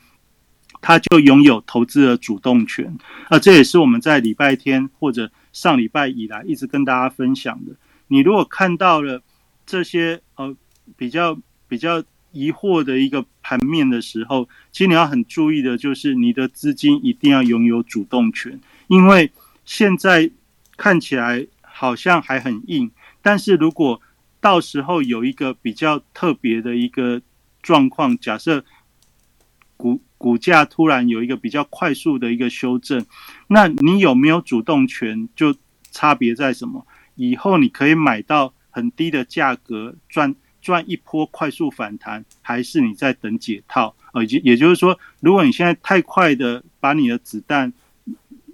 [0.81, 2.97] 他就拥有投资的主动权。
[3.29, 7.73] 啊，这也是我们在礼拜天或者上礼拜以来一直跟大家分享的。
[8.07, 9.21] 你如果看到了
[9.65, 10.53] 这些呃
[10.97, 19.31] 比较比较疑惑的一个盘面的时候，其实你要很注意的就是你的资金一定要拥有主动权，因为
[19.65, 20.29] 现在
[20.77, 22.89] 看起来好像还很硬，
[23.21, 24.01] 但是如果
[24.39, 27.21] 到时候有一个比较特别的一个
[27.61, 28.63] 状况，假设
[29.77, 33.05] 股股价突然有一个比较快速的一个修正，
[33.47, 35.27] 那你有没有主动权？
[35.35, 35.55] 就
[35.91, 36.87] 差别在什么？
[37.15, 43.95] 以后你可以买到很低的价格赚赚一波快速反弹，还是你在等解套？
[44.13, 47.71] 呃，也也就是说，如果你现在太快的把你的子弹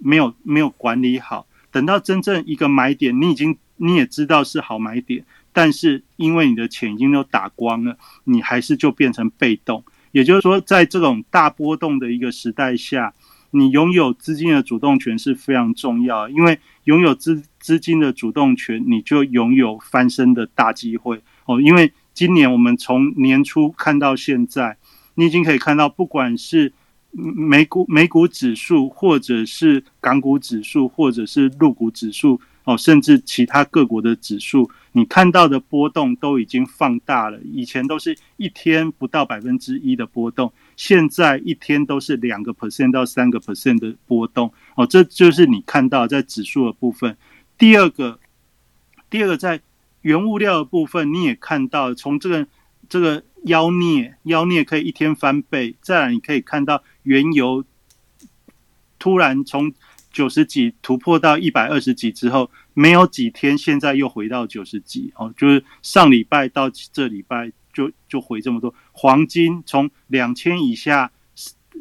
[0.00, 5.24] 没有没有管理好，等到真正一个买点，你已经你也知道是好买点。
[5.52, 9.82] 但是因为你的钱已经都打光了，你还是就变成被动。
[10.12, 13.12] 也就是说，在这种大波动的一个时代下，
[13.50, 16.28] 你拥有资金的主动权是非常重要。
[16.28, 21.20] 因为拥有资资金的主动权，你就拥有翻身的大机会。
[21.48, 24.76] 哦，因为今年我们从年初看到现在，
[25.14, 26.74] 你已经可以看到，不管是
[27.10, 37.40] 美股美股指数，或者是港股指数，或者是陆股指数，哦，甚至其他各国的指数，你看到的波动都已经放大了。
[37.40, 44.52] 以前都是一天不到百分之一的波动，现在一天都是两个 percent 到三个 percent 的波动。
[44.76, 47.16] 哦，这就是你看到在指数的部分。
[47.56, 48.20] 第二个，
[49.08, 49.58] 第二个在
[50.02, 52.46] 原物料的部分，你也看到从这个
[52.88, 57.64] 这个妖孽妖孽可以一天翻倍，再来你可以看到原油
[58.98, 59.72] 突然从
[60.12, 68.74] 九十几突破到一百二十几之后，没有几天，现在又回到九十几哦，就是上礼拜到这礼拜就就回这么多。
[68.92, 71.12] 黄金从两千以下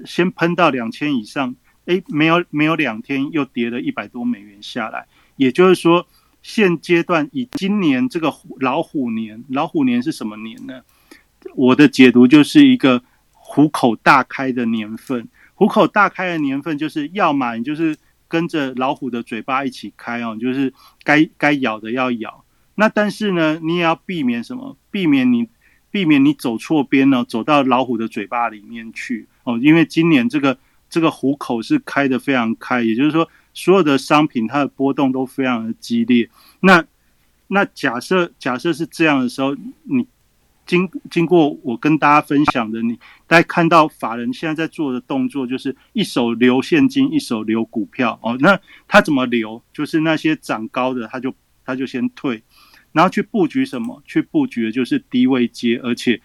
[0.05, 1.55] 先喷到两千以上。
[1.87, 5.07] 哎，没有没有两天又跌了一百多美元下来，
[5.37, 6.05] 也就是说，
[6.47, 10.81] 现阶段以今年这个虎老虎年，老虎年是什么年呢？
[11.55, 15.27] 我的解读就是一个虎口大开的年份。
[15.55, 17.97] 虎口大开的年份，就是要么你就是
[18.29, 20.73] 跟着老虎的嘴巴一起开哦，就是
[21.03, 22.45] 该该咬的要咬。
[22.75, 24.77] 那但是呢，你也要避免什么？
[24.89, 25.49] 避免你
[25.91, 30.57] 避免你走错边了，走到老虎的嘴巴里面去哦，因为今年这个。
[30.89, 33.27] 这个虎口是开的非常开，也就是说，
[33.57, 36.29] 所有的商品它的波动都非常的激烈。
[36.59, 36.85] 那
[37.47, 40.07] 那假设假设是这样的时候，你
[40.67, 48.37] 经经过我跟大家分享的，你大家看到法人现在在做的动作，就是一手留现金，一手留股票哦。
[48.39, 49.63] 那他怎么留？
[49.73, 51.33] 就是那些涨高的，他就
[51.65, 52.43] 他就先退，
[52.91, 54.03] 然后去布局什么？
[54.05, 56.21] 去布局的就是低位接，而且。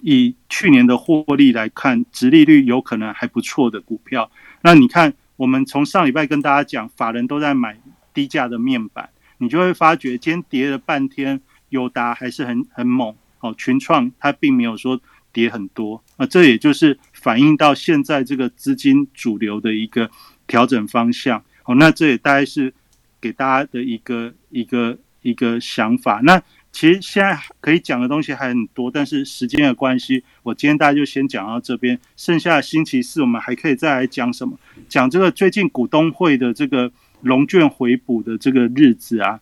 [0.00, 4.30] 以去年的获利来看，殖利率有可能还不错的股票。
[4.62, 7.80] 那你看，我们从上礼拜跟大家讲，法人都在买
[8.12, 9.08] 低价的面板，
[9.38, 13.54] 你就会发觉今天跌了半天，友达还是很很猛哦。
[13.56, 15.00] 群创它并没有说
[15.32, 20.10] 跌很多啊，这也就是反映到现在这个资金主流的一个
[20.48, 21.74] 调整方向哦。
[21.76, 22.74] 那这也大概是
[23.20, 26.20] 给大家的一个一个一个想法。
[26.24, 31.98] 那其实现在可以讲的东西还很多，但是时间的关系，我今天大家就先讲到这边。
[32.16, 34.56] 剩下星期四我们还可以再来讲什么？
[34.88, 36.92] 讲这个最近股东会的这个
[37.22, 39.40] 龙卷回补的这个日子啊，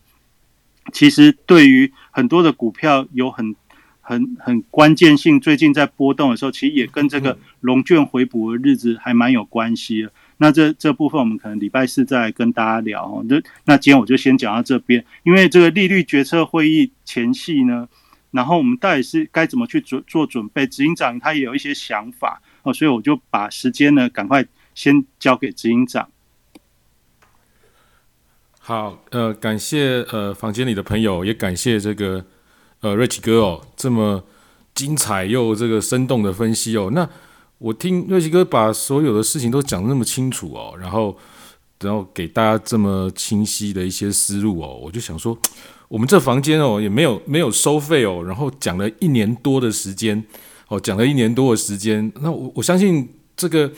[0.91, 3.55] 其实对于很多的股票有很
[4.01, 5.39] 很很关键性。
[5.39, 10.11] 最近在波动的时候，其实也跟这个龙卷回补的日子还蛮有关系的。
[10.39, 13.23] 那这这部分我们可能礼拜四再跟大家聊。
[13.27, 17.89] 那那今天我就先讲到这边，因为这个利率决策会议前夕呢，
[18.29, 20.67] 然后我们到底是该怎么去做做准备？
[20.67, 26.07] 执行长他也有一些想法哦，所以我就把时间呢赶快先交给执行长。
[28.59, 32.25] 好，呃，感谢呃房间里的朋友，也感谢这个
[32.81, 34.23] 呃瑞奇哥哦，这么
[34.75, 37.09] 精彩又这个生动的分析哦，那。
[37.59, 41.17] 我听瑞奇哥把所有的事情都讲那么清楚哦，然后，
[41.79, 45.35] 然后给大家这么清晰的一些思路哦，我就想说，
[45.87, 50.23] 我们这房间哦也没有没有收费哦，然后讲了一年多的时间
[50.67, 53.71] 哦，讲了一年多的时间，那我我相信这个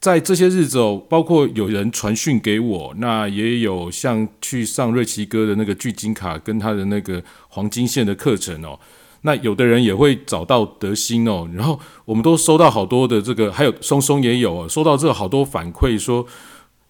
[0.00, 8.76] 在这些日子哦，包括有人传讯给我，那也有像去上瑞奇哥的那个聚金卡跟他的那个黄金线的课程哦。
[9.22, 16.26] 那有的人也会找到德心哦，然后我们都收到好多的这个，还有松松也有哦收到这个好多反馈说，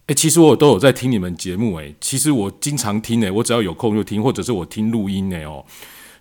[0.07, 5.65] 诶，其实我都有在听你们节目诶，其实我经常听诶，我只要有空就听，或者是我听录音诶哦，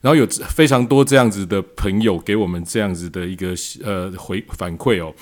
[0.02, 3.54] 然后有非常多这样子的朋友给我们这样子的一个
[3.84, 5.14] 呃回反馈哦，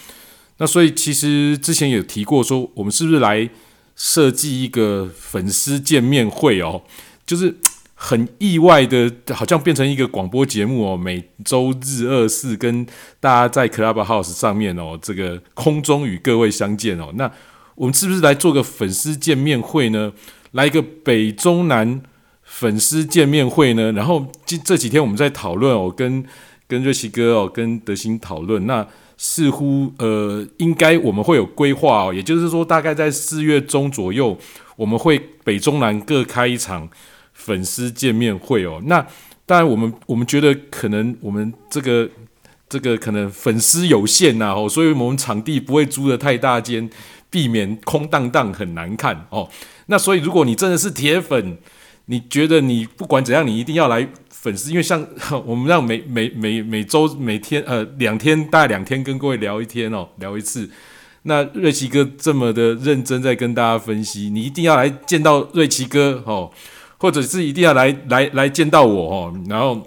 [0.59, 3.49] 那所以其实之前有提过说，我们是不是来
[3.97, 6.83] 设计一个粉丝见面会哦，
[7.25, 7.57] 就是。
[7.99, 10.95] 很意外的，好像变成一个广播节目哦。
[10.95, 12.85] 每周日二四跟
[13.19, 17.11] 大家在 Clubhouse 上面哦，这个空中与各位相见哦。
[17.15, 17.29] 那
[17.73, 20.13] 我们是不是来做个粉丝见面会呢？
[20.51, 21.99] 来一个北中南
[22.43, 23.91] 粉丝见面会呢？
[23.93, 26.23] 然后这这几天我们在讨论哦，跟
[26.67, 28.67] 跟瑞奇哥哦，跟德兴讨论。
[28.67, 28.87] 那
[29.17, 34.37] 似乎呃，应该我们会有规划哦，也就是说，大概在四月中左右，
[34.75, 36.87] 我们会北中南各开一场。
[37.37, 38.99] 粉丝见面会哦，那
[39.45, 42.09] 当然我们我们觉得可能我们这个
[42.67, 46.89] 这个可能粉丝有限呐哦，所以我们场地不会租的太大间，
[47.29, 49.47] 避免空荡荡很难看哦。
[49.85, 51.57] 那所以如果你真的是铁粉，
[52.07, 55.07] 你觉得你不管怎样，你一定要来粉丝，因为像
[55.45, 60.69] 我们让每每每每周每天呃两天大概两天跟各位聊一天哦，聊一次。
[61.23, 66.51] 那瑞奇哥这么的认真在跟大家分析，你一定要来见到瑞奇哥哦。
[66.97, 69.81] 或者是一定要来来来见到我哦，然后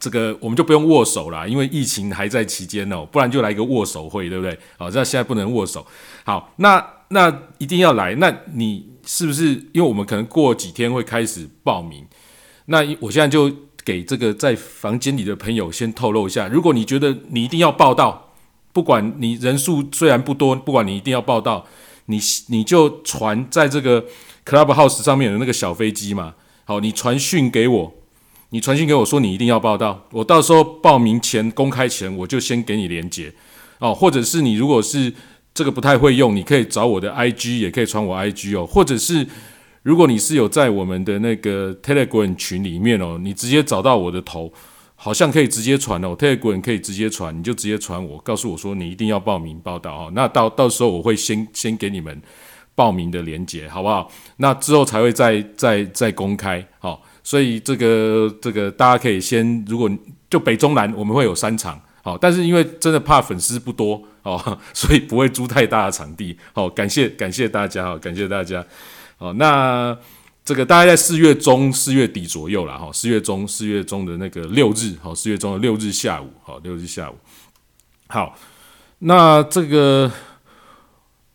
[0.00, 4.58] 这个我们就不用握手啦，因为疫情还在期间哦，不然就来一个握手会，对不对？
[4.76, 5.86] 好，那现在不能握手。
[6.24, 9.48] 好，那那一定要来，那你是不是？
[9.72, 12.04] 因为我们可能过几天会开始报名，
[12.66, 13.50] 那我现在就
[13.84, 18.32] 给这个在房间里的朋友先透露一下，如果你觉得你一定要报到，
[18.72, 21.66] 不管你人数虽然不多，不管你一定要报到，
[22.06, 24.04] 你你就传在这个
[24.44, 26.34] Clubhouse 上面的那个小飞机嘛，
[26.64, 27.94] 好，你传讯给我。
[28.50, 33.32] 你传讯给我说你一定要报到，我到时候报名前公开前我就先给你连接
[33.80, 35.12] 哦，或者是你如果是
[35.52, 39.26] 这个不太会用，你可以找我的 IG，也可以传我 IG 哦，或者是
[39.82, 44.52] 如果你是有在我们的那个 Telegram 群里面哦，你直接找到我的头，
[44.96, 52.20] 好像可以直接传哦泰国人可以直接传，你就直接传我，告诉我说你一定要报名报道哦，那到到时候我会先先给你们
[52.74, 54.10] 报名的连接，好不好？
[54.38, 57.02] 那之后才会再再再公开好。
[57.22, 59.90] 所以这个这个大家可以先，如果
[60.28, 66.36] 就北中南我们会有三场，好，但是因为真的怕粉丝不多哦， 所以不会租太大的场地。
[66.52, 68.62] 好，感谢感谢大家哦，感谢大家。
[69.16, 69.96] 好，那
[70.44, 77.14] 这个大概在四月中、四月底左右了哈，四月中、四月中的那个六日，好，四月中的六日下午，好，六日下午。
[78.08, 78.36] 好，
[78.98, 80.10] 那这个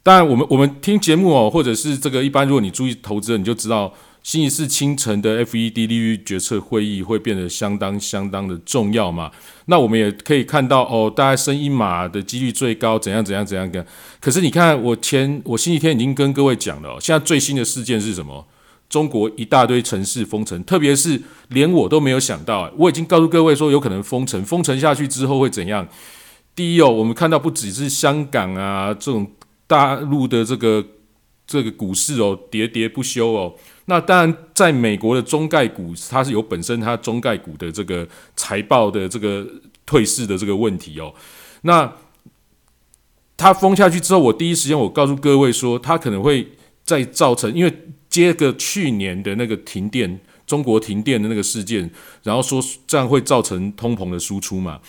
[0.03, 3.93] 当然我们我们听节目哦，或者是这个一般，如果你注意投资，你就知道。
[4.21, 9.31] 星期四清晨的 FED 利率决策会议会变得相当相当的重要嘛？
[9.67, 13.83] 那我们也可以看到哦，大概升一码的几率最高，怎样怎样怎样的。
[14.19, 18.45] 可是你看，我前我星期天已经跟各位讲了，现在最新的事件是什么？
[18.89, 25.87] 中国一大堆城市封城，特别是连我都没有想到，我已经告诉各位说有可能封城，封城下去之后会怎样？
[26.55, 29.31] 第一哦，我们看到不只是香港啊这种
[29.67, 30.83] 大陆的这个
[31.45, 33.53] 这个股市哦，喋喋不休哦。
[33.85, 39.47] 那当然，在美国的中概股，它是有本身它中概股的这个财报的这个
[39.85, 41.13] 退市的这个问题哦。
[41.61, 41.91] 那
[43.37, 46.51] 它封下去之后，我第一时间我告诉各位说，它可能会
[46.89, 47.71] 再造成，因为
[48.09, 51.87] 接个去年的那个停电，中国停电的那个事件，
[52.23, 54.79] 然后说这样会造成通膨的输出嘛。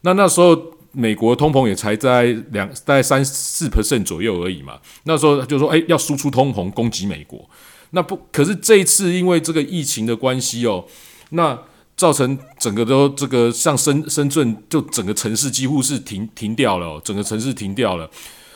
[0.00, 0.58] 那那时候
[0.92, 4.80] 美国通膨也才在两大概三四 percent 左右而已嘛。
[5.02, 7.46] 那时候就说，哎，要输出通膨攻击美国。
[7.90, 10.86] 那不可是这一次因为这个疫情的关系哦，
[11.30, 11.58] 那
[11.94, 18.08] 造成整个都这个像深深圳就整个城市几乎是停停掉了，整个城市停掉了。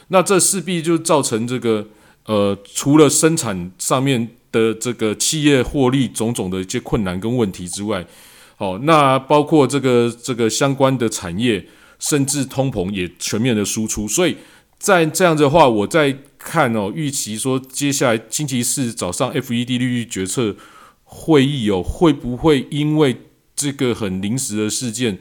[0.09, 1.87] 那这势必就造成这个
[2.27, 8.07] 呃，除了生产上面的这个企业获利种种的一些困难跟问题之外，
[8.57, 11.67] 好，那包括这个这个相关的产业，
[11.99, 14.37] 甚至通膨也全面的输出，所以。
[14.77, 20.57] 在这样的话，我在看哦，预期说接下来星期四早上 FED 利率决策
[21.05, 23.17] 会议哦，会不会因为
[23.57, 25.19] 这个很临时的事件，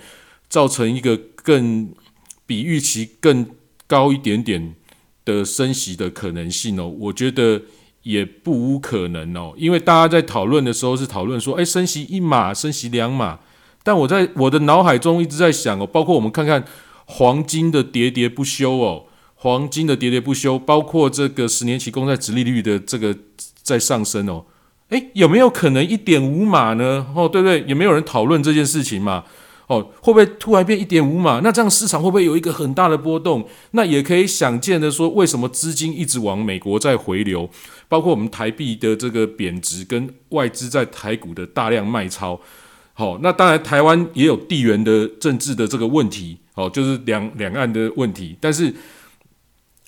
[0.49, 1.93] 造成一个更
[2.45, 3.51] 比预期更
[3.88, 4.76] 高一点点
[5.26, 6.88] 的升息的可能性哦？
[6.88, 7.61] 我觉得
[8.03, 13.39] 也不无可能哦，因为大家在讨论的时候是讨论说，哎，升息一码，升息两码，
[13.84, 16.65] 但我在我的脑海中一直在想哦，包括我们看看
[17.05, 19.05] 黄金的喋喋不休哦。
[19.36, 23.13] 黄金的喋喋不休，包括这个十年期公债殖利率的这个
[23.61, 24.45] 在上升哦，
[24.88, 27.07] 诶，有没有可能一点五码呢？
[27.13, 27.61] 哦，对不对？
[27.67, 29.26] 也没有人讨论这件事情嘛？
[29.68, 31.39] 哦，会不会突然变一点五码？
[31.43, 33.47] 那这样市场会不会有一个很大的波动？
[33.72, 37.49] 那也可以想见的说，为什么资金一直往美国在回流？
[37.88, 42.39] 包括我们台币的这个贬值，跟外资在台股的大量卖超。
[42.93, 48.74] 好，那当然台湾也有地缘的政治的这个问题，哦，就是两两岸的问题，但是。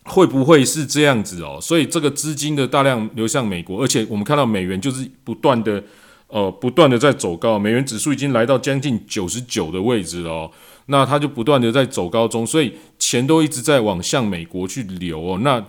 [0.07, 1.57] 会不会是这样子哦？
[1.59, 5.84] 所以这个资金的大量流向美国，而且我们看到美元就是不断的，
[6.28, 10.51] 呃，不断的在走高，美元指数已经来到将近九十九的位置了哦。
[10.88, 15.39] 那它就不断的在走高中，所以钱都一直在往向美国去流哦。
[15.41, 15.63] 那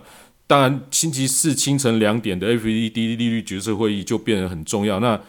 [0.45, 4.99] 当然，星期四清晨两点的 FED 利率决策会议就变得很重要。
[4.99, 5.19] 那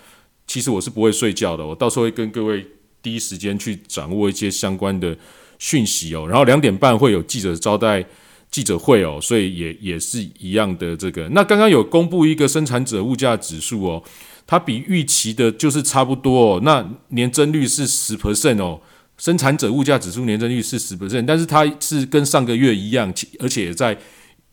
[0.46, 2.66] 其实我是不会睡觉的，我到时候会跟各位
[3.02, 5.16] 第一时间去掌握一些相关的
[5.58, 6.26] 讯息哦。
[6.28, 8.04] 然后两点半会有记者招待。
[8.50, 11.28] 记者会哦，所以也也是一样的这个。
[11.32, 14.02] 那刚刚有公布一个生产者物价指数哦，
[14.48, 16.60] 它比预期的就是差不多哦。
[16.64, 18.80] 那年增率是十 percent 哦，
[19.16, 23.96] 生产者物价指数年增率是十 percent，但是它是跟上个月一样，而且也在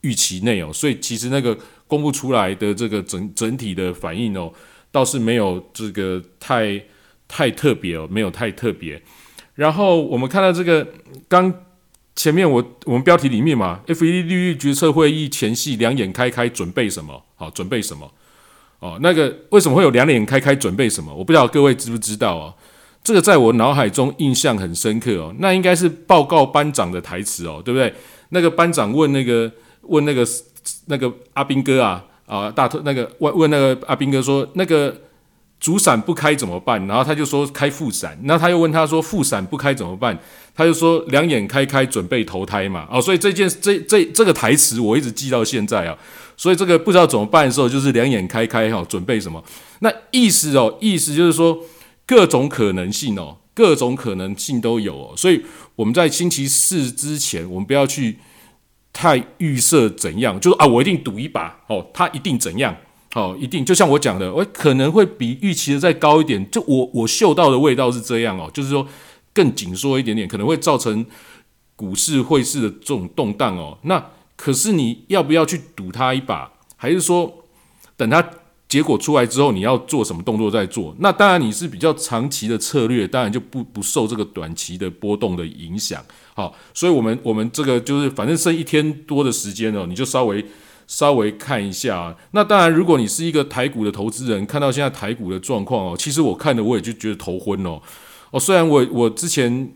[0.01, 0.71] 预期内哦。
[0.71, 4.53] 所以其实那个公布出来的这个整整体的反应哦，
[4.91, 6.79] 倒是没有这个太
[7.27, 9.01] 太特别哦，没有太特别。
[9.55, 10.87] 然后我们看到这个
[11.27, 11.51] 刚。
[12.17, 17.21] 前面我我们标题里面嘛，F E D 利率决策会议前夕两眼开开准备什么？
[17.35, 18.09] 好，准备什么？
[18.80, 21.13] 哦，那个为什么会有两眼开开准备什么？
[21.13, 22.53] 我不知道各位知不知道哦。
[23.03, 25.34] 这个在我脑海中印象很深刻哦。
[25.39, 27.93] 那应该是报告班长的台词哦，对不对？
[28.30, 29.51] 那个班长问那个
[29.82, 30.26] 问那个
[30.86, 34.95] 那个阿兵哥啊啊大特那个问问那个阿兵哥说那个。
[35.57, 36.86] 主伞不开怎么办？
[36.86, 38.15] 然后他就说开副伞。
[38.23, 40.15] 那他又问他说副伞不开怎么办？
[40.55, 42.87] 他就说两眼开开准备投胎嘛。
[42.89, 45.97] 哦，所以这件这这这个台词我一直记到现在啊。
[46.37, 49.43] 所以这个不知道怎么办的时候，就是两眼开开哈，准备什么？
[49.79, 51.57] 那意思哦，意思就是说
[52.05, 55.13] 各种可能性哦，各种可能性都有哦。
[55.15, 55.41] 所以
[55.75, 58.19] 我们在星期四之前，我们不要去
[58.91, 62.75] 太预设怎样，就是啊，我一定赌一把哦，他一定怎样。
[63.13, 66.51] 哦，一定就像我讲的，我可能会比预期的再高一点。
[66.51, 68.85] 就我我嗅到的味道是这样哦，就是说
[69.36, 71.05] 更紧缩一点点，可能会造成
[71.75, 73.77] 股市汇市的这种动荡哦。
[73.83, 74.03] 那
[74.36, 76.51] 可是你要不要去赌它一把？
[76.75, 77.43] 还是说
[77.95, 78.27] 等它
[78.67, 80.95] 结果出来之后，你要做什么动作再做？
[80.99, 86.03] 那当然你是比较长期的策略，当然就不不受这个短期的波动的影响。
[86.33, 90.43] 好，所以我们我们这个就是反正剩一天多的时间哦，你就稍微。
[90.88, 97.81] 稍微看一下，那当然，如果你是一个台股的投资人，看到现在台股的状况哦，其实我看的我也就觉得头昏哦。
[98.36, 99.71] 哦，虽然我我之前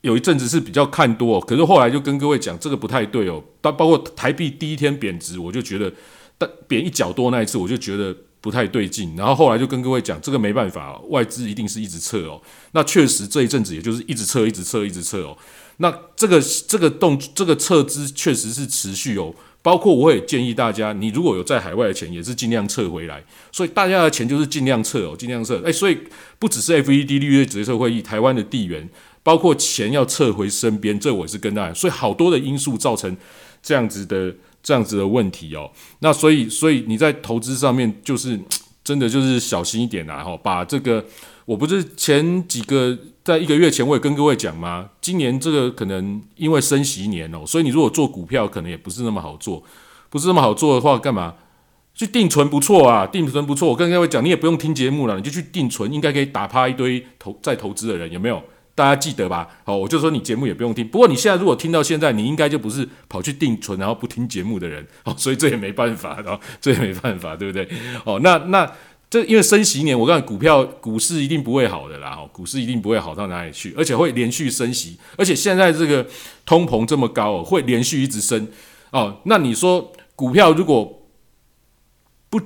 [0.00, 3.40] 有一阵子是比较看多，可是后来就跟各位讲，这个不太对哦。
[3.60, 5.92] 包包括台币第一天贬值，我就觉得，
[6.36, 9.14] 但贬一角多那一次，我就觉得不太对劲。
[9.16, 12.42] 然后后来就跟各位讲，这个没办法，外资一定是一直撤哦。
[12.72, 15.38] 那确实这一阵子也就是一直撤，一直撤，一直撤哦。
[15.76, 19.32] 那这个这个动这个撤资确实是持续哦。
[19.62, 23.22] 包括我也建议大家，你如果有在海外的钱，也是尽量撤回来。
[23.52, 25.62] 所以大家的钱就是尽量撤哦，尽量撤。
[25.64, 25.96] 哎，所以
[26.40, 28.88] 不只是 FED 利率决策会议，台湾的地缘，
[29.22, 31.72] 包括钱要撤回身边，这我也是跟大家。
[31.72, 33.16] 所以好多的因素造成
[33.62, 35.70] 这样子的这样子的问题哦。
[36.00, 38.38] 那所以所以你在投资上面就是
[38.82, 41.04] 真的就是小心一点啊，哈，把这个
[41.44, 42.98] 我不是前几个。
[43.24, 49.62] 在一个月前，我也跟各位讲吗，今年这个可能因为升息年哦，所以你如果做股票，可能也不是那么好做，
[50.10, 51.32] 不是那么好做的话，干嘛
[51.94, 53.06] 去定存不错啊？
[53.06, 58.42] 定存不错，我跟各位讲，你也不用听节目了，你就去定存，应该可以打趴一堆投在投资的人，有没有？
[58.74, 59.46] 大家记得吧？
[59.62, 60.88] 好，我就说你节目也不用听。
[60.88, 67.68] 不过你现在如果听到现在，你应该就不是跑去定存然后不听节目的人，哦，所以这也没办法，然后这也没办法，对不对？
[68.04, 68.68] 哦，那那。
[69.12, 76.06] 这因为升息年，我告诉你，股票股市一定不会好的啦，股市一定不会好到哪里去，而且会连续升息，而且现在这个
[76.46, 78.48] 通膨这么高哦，会连续一直升
[78.90, 79.20] 哦。
[79.26, 81.02] 那你说股票如果
[82.30, 82.40] 不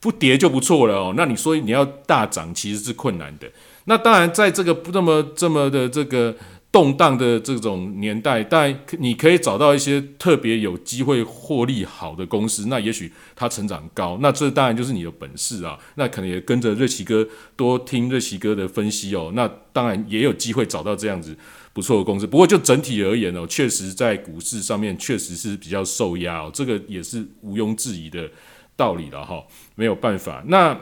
[0.00, 3.46] 不跌就不错了哦，那你说你要大涨其实是困难的。
[3.84, 6.34] 那当然，在这个不那么这么的这个。
[6.74, 15.78] 动荡的这种年代，但你可以找到一些特别有机会获利好的公司，那也许它成长高，那这当然就是你的本事啊。
[15.94, 19.30] 那可能也跟着瑞奇哥多听瑞奇哥的分析哦。
[19.36, 21.36] 那当然也有机会找到这样子
[21.72, 22.26] 不错的公司。
[22.26, 28.28] 不过就整体而言哦，确实在股市上面确实是比较受压哦，这个也是毋庸置疑的
[28.74, 29.40] 道理了哈。
[29.76, 30.42] 没有办法。
[30.48, 30.76] 那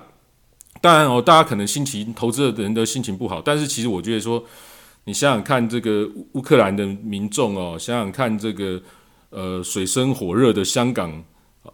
[0.80, 4.43] 当然哦，大家可能心情投资的人的心情不好，但是其实我觉得说。
[5.05, 8.80] 你想想看，这个乌克兰的民众哦，想想看这个
[9.30, 11.24] 呃水深火热的香港，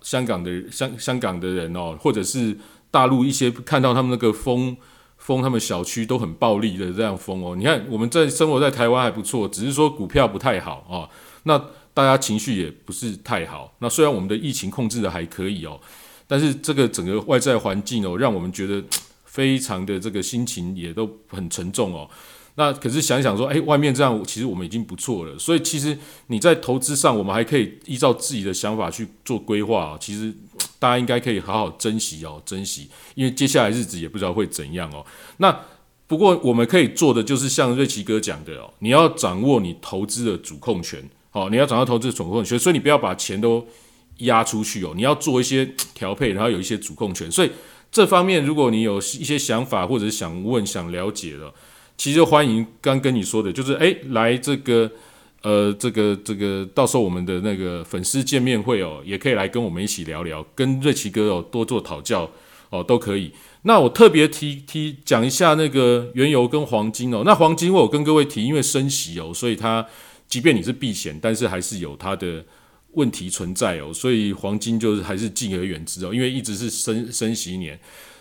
[0.01, 2.57] 香港的香香港的人哦，或者是
[2.91, 4.75] 大陆一些看到他们那个封
[5.19, 11.09] 封他们小区都很暴力的这样封哦，你看我们在生活在台湾还不错，只是说股票不太好哦，
[11.43, 11.59] 那
[11.93, 13.75] 大家情绪也不是太好。
[13.81, 15.79] 那虽然我们的疫情控制的还可以哦，
[16.27, 18.83] 但是这个整个外在环境哦，让我们觉得
[19.27, 22.09] 非常的这个心情也都很沉重哦。
[22.59, 25.39] 那可是想想说，哎，外面这样，其实我们已经不错了。
[25.39, 25.97] 所以其实
[26.27, 29.97] 你在投资上，我们还可以依照自己的想法去做规划。
[30.01, 30.35] 其实
[30.77, 35.07] 大家应该可以好好珍惜哦，珍惜，因为接下来日子也不知道会怎样哦。
[35.37, 35.57] 那
[36.09, 43.65] 不过我们可以做的就是像瑞奇哥讲的哦，你要掌握你投资的主控权，好，你要掌握投资的主控权，所以你不要把钱都
[44.17, 47.31] 压出去哦，你要做一些调配，然后有一些主控权。
[47.31, 47.53] 所以
[47.93, 51.55] 这方面，如果你有一些想法或者想问、想了解的。
[51.99, 54.89] 其实欢迎刚跟你说的，就是哎，来这个，
[55.43, 62.31] 呃，这个这个，到时候我们的那个粉丝见面会哦，也可以来跟我们一起聊聊，跟瑞奇哥哦多做讨教
[62.71, 63.33] 哦，都可以。
[63.63, 67.23] 那我特别提提讲一下那个原油跟黄金哦。
[67.27, 69.85] 那黄金我跟各位提，因为升息哦，所以它
[70.29, 72.45] 即便你是避险，但是还是有它的
[72.93, 77.77] 问题存在哦，所以黄金就是还是敬而远之哦，因为一直是升升息年。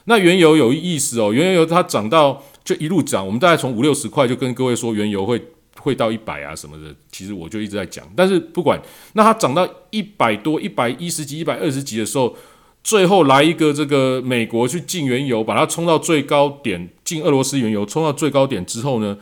[0.05, 2.43] 那原油有意思哦，原油它涨到。
[2.67, 5.41] 就一路涨，我们大概从五六十块就跟各位说原油会
[5.79, 8.05] 会到一百啊什么的，其实我就一直在讲。
[8.13, 8.77] 但是不管，
[9.13, 12.35] 那它涨到一百多、一百一十几、一百二十几的时候，
[12.83, 19.17] 最后来一个这个美国去进原油，把它冲到最高点，进俄罗斯原油冲到最高点之后呢，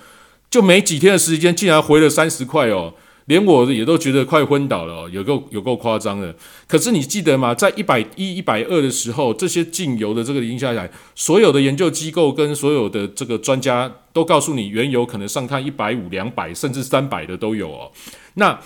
[0.50, 2.96] 就没几天的时间，竟然回了三十块哦。
[3.26, 6.36] 连我也都觉得快昏倒了哦，有够有够夸张的。
[6.68, 7.56] 可是你记得吗？
[7.56, 17.92] 在一百一、一百二的时候，这些禁油的这个影响下来，所有的研究机构跟所有的这个专家都告诉你，原油可能上看一百五、两百，甚至三百的都有哦。
[18.36, 18.60] 那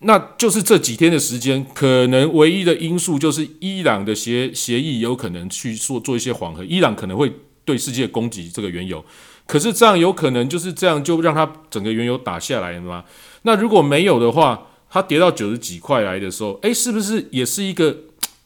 [0.00, 7.30] 那就是这几天的时间，可能唯一的因素就是伊朗的协协议有可能去做做一些缓和，伊朗可能会
[7.66, 9.04] 对世界供给这个原油。
[9.50, 13.02] 可是这样有可能就是这样就让它整个原油打下来了吗？
[13.42, 17.96] 那如果没有的话，它跌到九十几块来的时候，诶，是不是也是一个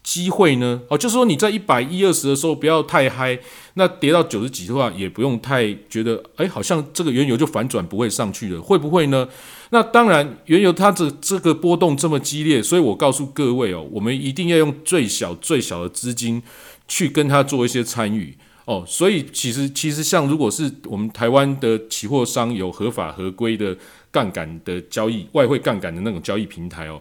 [0.03, 0.81] 机会呢？
[0.89, 3.39] 哦，就是说你在一百一二十的时候不要太嗨，
[3.75, 9.29] 那跌到九十几的话也不用太觉得，诶，好像这个原油就反转不会上去了，会不会呢？
[9.69, 16.43] 那当然，原油它这这个波动这么激烈，所以我告诉各位哦，我们一定要用最小最小的资金
[16.89, 18.35] 去跟它做一些参与。
[18.67, 23.77] 哦，所以其实其实像如果是我们台湾的期货商有合法合规的
[24.11, 26.99] 杠杆的交易外汇杠杆的那种交易平台哦，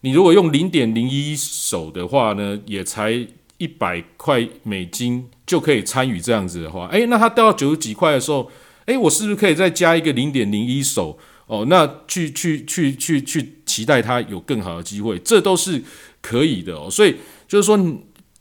[0.00, 3.12] 你如果用零点零一手的话呢，也才
[3.58, 8.50] 一百块美金就可以参与这样子的话，诶，那它掉到九十几块的时候，
[8.86, 11.66] 诶，我是不是可以再加一个零点零一手哦？
[11.68, 15.82] 那去去去去去期待它有更好的机会，这都是
[16.22, 16.88] 可以的哦。
[16.90, 17.78] 所以就是说，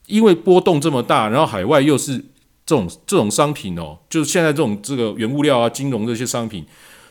[0.07, 2.23] 因为波动这么大，然后海外又是。
[2.71, 6.65] 这种这种商品哦，就是现在这种这个原物料啊、金融这些商品，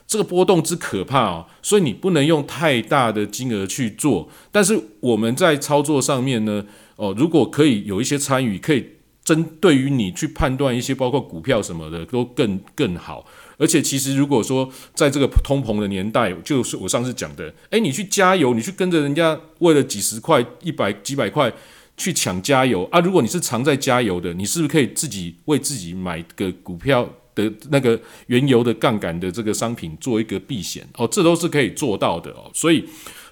[0.07, 4.31] 这个波动之可怕哦，所以你不能用太大的金额去做。
[4.51, 6.65] 但是我们在操作上面呢，
[6.97, 8.87] 哦，如果可以有一些参与，可以
[9.23, 13.27] 针对于你去判断一些包括股票什么的都更更好。
[13.59, 21.53] 而且其实如果说在这个通膨的年代，就是我上次讲的，诶，你去加油，你去跟着人家为了几十块、一百几百块。
[22.01, 22.99] 去抢加油啊！
[23.01, 31.07] 如果你是常在加油的，你是不是可以自己为自己买个股票的那个原油的杠杆的这个商品做一个避险哦？
[31.07, 32.51] 这都是可以做到的哦。
[32.55, 32.83] 所以，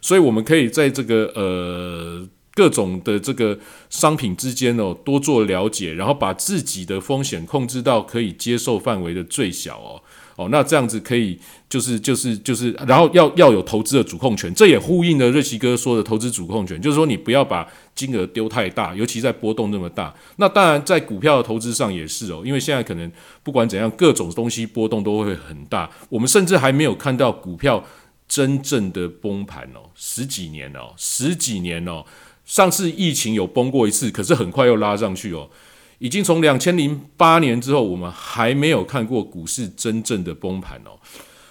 [0.03, 3.59] 所以我们可以在这个呃各种的这个
[3.89, 10.03] 商品之间哦多做了解，然后把自己的风险控制到可以接受范围的最小哦。
[10.37, 20.15] 哦，那这样子可以，就是就是就是，然后要要有投资的主控权，这也呼应了瑞奇哥说的投资主控权，就是说你不要把金额丢太大，尤其在波动那么大。
[20.37, 23.13] 那当然在股票的投资上也是哦，因为现在可能
[23.43, 25.91] 不管怎样，各种东西波动都会很大。
[26.09, 27.85] 我们甚至还没有看到股票
[28.27, 32.03] 真正的崩盘哦，十几年哦，十几年哦，
[32.47, 35.51] 上次疫情有崩过一次，可是很快又拉上去哦。
[35.99, 40.97] 已经从两千零八年之后，我们还没有看过股市真正的崩盘哦。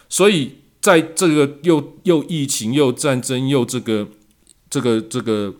[0.09, 4.07] 所以在这个又又疫情又战争又这个
[4.69, 5.53] 这个这个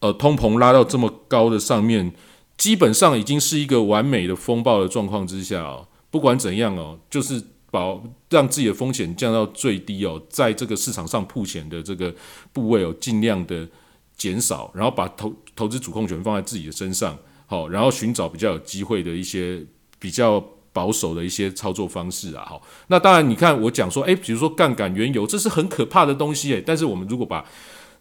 [0.00, 2.12] 呃通膨拉到这么高的上面，
[2.56, 5.88] 基本上已经是一个完美的风暴的状况之下哦。
[6.10, 12.14] 不管怎样哦，就是保让自己的风险降到最低哦，在这个市场上铺钱的这个
[12.52, 13.68] 部位哦，尽量的
[14.16, 17.18] 减少，然后把投投资主控权放在自己的身上。
[17.46, 19.64] 好，然后寻找比较有机会的一些
[19.98, 20.42] 比较
[20.78, 27.44] 保守的一些操作方式啊，好，那当然你看我讲说，诶，比如说杠杆原油，这是很可怕的东西诶，但是我们如果把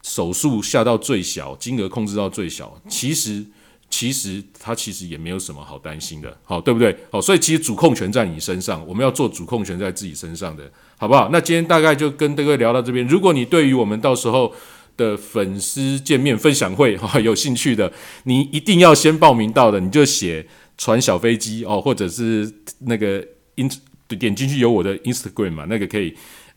[0.03, 3.43] 手术下到最小，金额控制到最小，其实
[3.89, 6.95] 其实它其实也没有什么好担心的，好，对不对？
[7.09, 10.63] 好，所以其实主控权在你身上，我们要做主控权在自己身上的，
[10.99, 11.29] 好不好？
[11.31, 14.53] 那今天大概就跟各位聊到这边，如果你对于我们到时候。
[14.97, 20.43] 的粉丝见面分享会哈，有兴趣的你一定要先报名到的，你就写
[20.77, 23.25] 传小飞机哦，或者是那个
[23.55, 23.69] in
[24.07, 26.15] 点进去有我的 Instagram 嘛，那个可以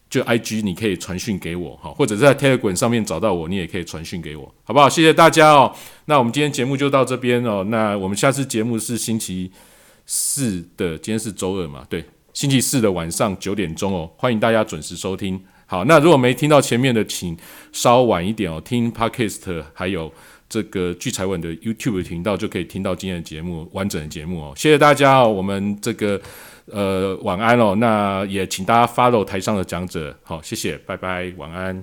[0.08, 4.88] 就 IG 你可以传讯给我哈，或者在 Telegram 上面找到我，你也可以传讯给我，好不好？
[4.88, 5.74] 谢谢大家哦。
[6.04, 7.64] 那我们今天节目就到这边哦。
[7.68, 9.50] 那我们下次节目是星期
[10.06, 11.86] 四的，今天是周二嘛？
[11.88, 15.40] 对，星期四的晚上九点钟哦，欢迎大家准时收听。
[15.66, 17.36] 好，那如果没听到前面的，请
[17.70, 20.12] 稍晚一点哦，听 Podcast 还有
[20.50, 24.52] 这个聚财稳的 YouTube 频道就可以听到今天的节目完整的节目哦。
[24.56, 26.20] 谢谢大家哦，我们这个
[26.66, 31.82] 呃晚安哦，那也请大家 follow 台上的讲者，好，谢谢，拜拜，晚安。